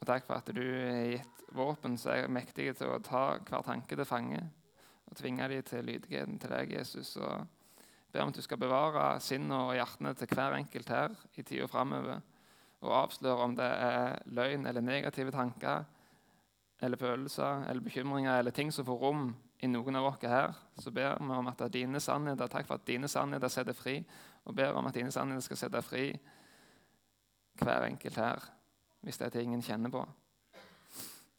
Og 0.01 0.07
takk 0.09 0.27
for 0.27 0.41
at 0.41 0.53
du 0.57 0.65
har 0.65 1.11
gitt 1.13 1.43
våpen 1.55 1.99
som 2.01 2.15
er 2.15 2.33
mektige 2.33 2.75
til 2.79 2.95
å 2.95 3.03
ta 3.05 3.37
hver 3.39 3.67
tanke 3.67 3.97
til 3.97 4.09
fange 4.09 4.41
og 5.05 5.19
tvinge 5.19 5.49
dem 5.53 5.63
til 5.69 5.85
lydigheten 5.85 6.39
til 6.41 6.55
deg, 6.55 6.73
Jesus. 6.79 7.15
Og 7.21 7.45
ber 8.13 8.25
om 8.25 8.33
at 8.33 8.39
du 8.39 8.45
skal 8.45 8.61
bevare 8.61 9.21
sinnet 9.23 9.55
og 9.55 9.75
hjertene 9.77 10.15
til 10.17 10.33
hver 10.33 10.57
enkelt 10.57 10.93
her 10.93 11.19
i 11.37 11.45
tida 11.45 11.69
framover. 11.69 12.25
Og 12.85 12.97
avsløre 13.05 13.45
om 13.49 13.57
det 13.57 13.69
er 13.69 14.17
løgn 14.33 14.67
eller 14.69 14.85
negative 14.85 15.33
tanker 15.35 15.85
eller 16.85 17.01
følelser 17.01 17.65
eller 17.69 17.83
bekymringer 17.85 18.39
eller 18.39 18.55
ting 18.55 18.73
som 18.73 18.87
får 18.87 19.01
rom 19.01 19.27
i 19.65 19.71
noen 19.71 19.97
av 19.97 20.11
oss 20.11 20.23
her, 20.23 20.53
så 20.79 20.91
ber 20.93 21.17
vi 21.21 21.33
om 21.39 21.49
at 21.49 21.63
dine 21.73 22.01
sannheter, 22.01 22.51
takk 22.53 22.69
for 22.69 22.81
at 22.81 22.87
dine 22.87 23.09
sannheter 23.09 23.49
setter 23.49 23.77
fri, 23.77 23.99
og 24.45 24.57
ber 24.57 24.77
om 24.77 24.87
at 24.87 24.95
dine 24.95 25.13
sannheter 25.13 25.47
skal 25.47 25.63
sette 25.65 25.83
fri 25.83 26.11
hver 27.61 27.87
enkelt 27.89 28.19
her, 28.21 28.49
hvis 29.01 29.19
det 29.21 29.31
er 29.31 29.37
ting 29.39 29.55
en 29.55 29.65
kjenner 29.65 29.93
på. 29.95 30.05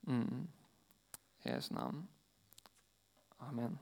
Mm. 0.08 0.48
Jesu 1.46 1.74
navn. 1.74 2.08
Amen. 3.40 3.78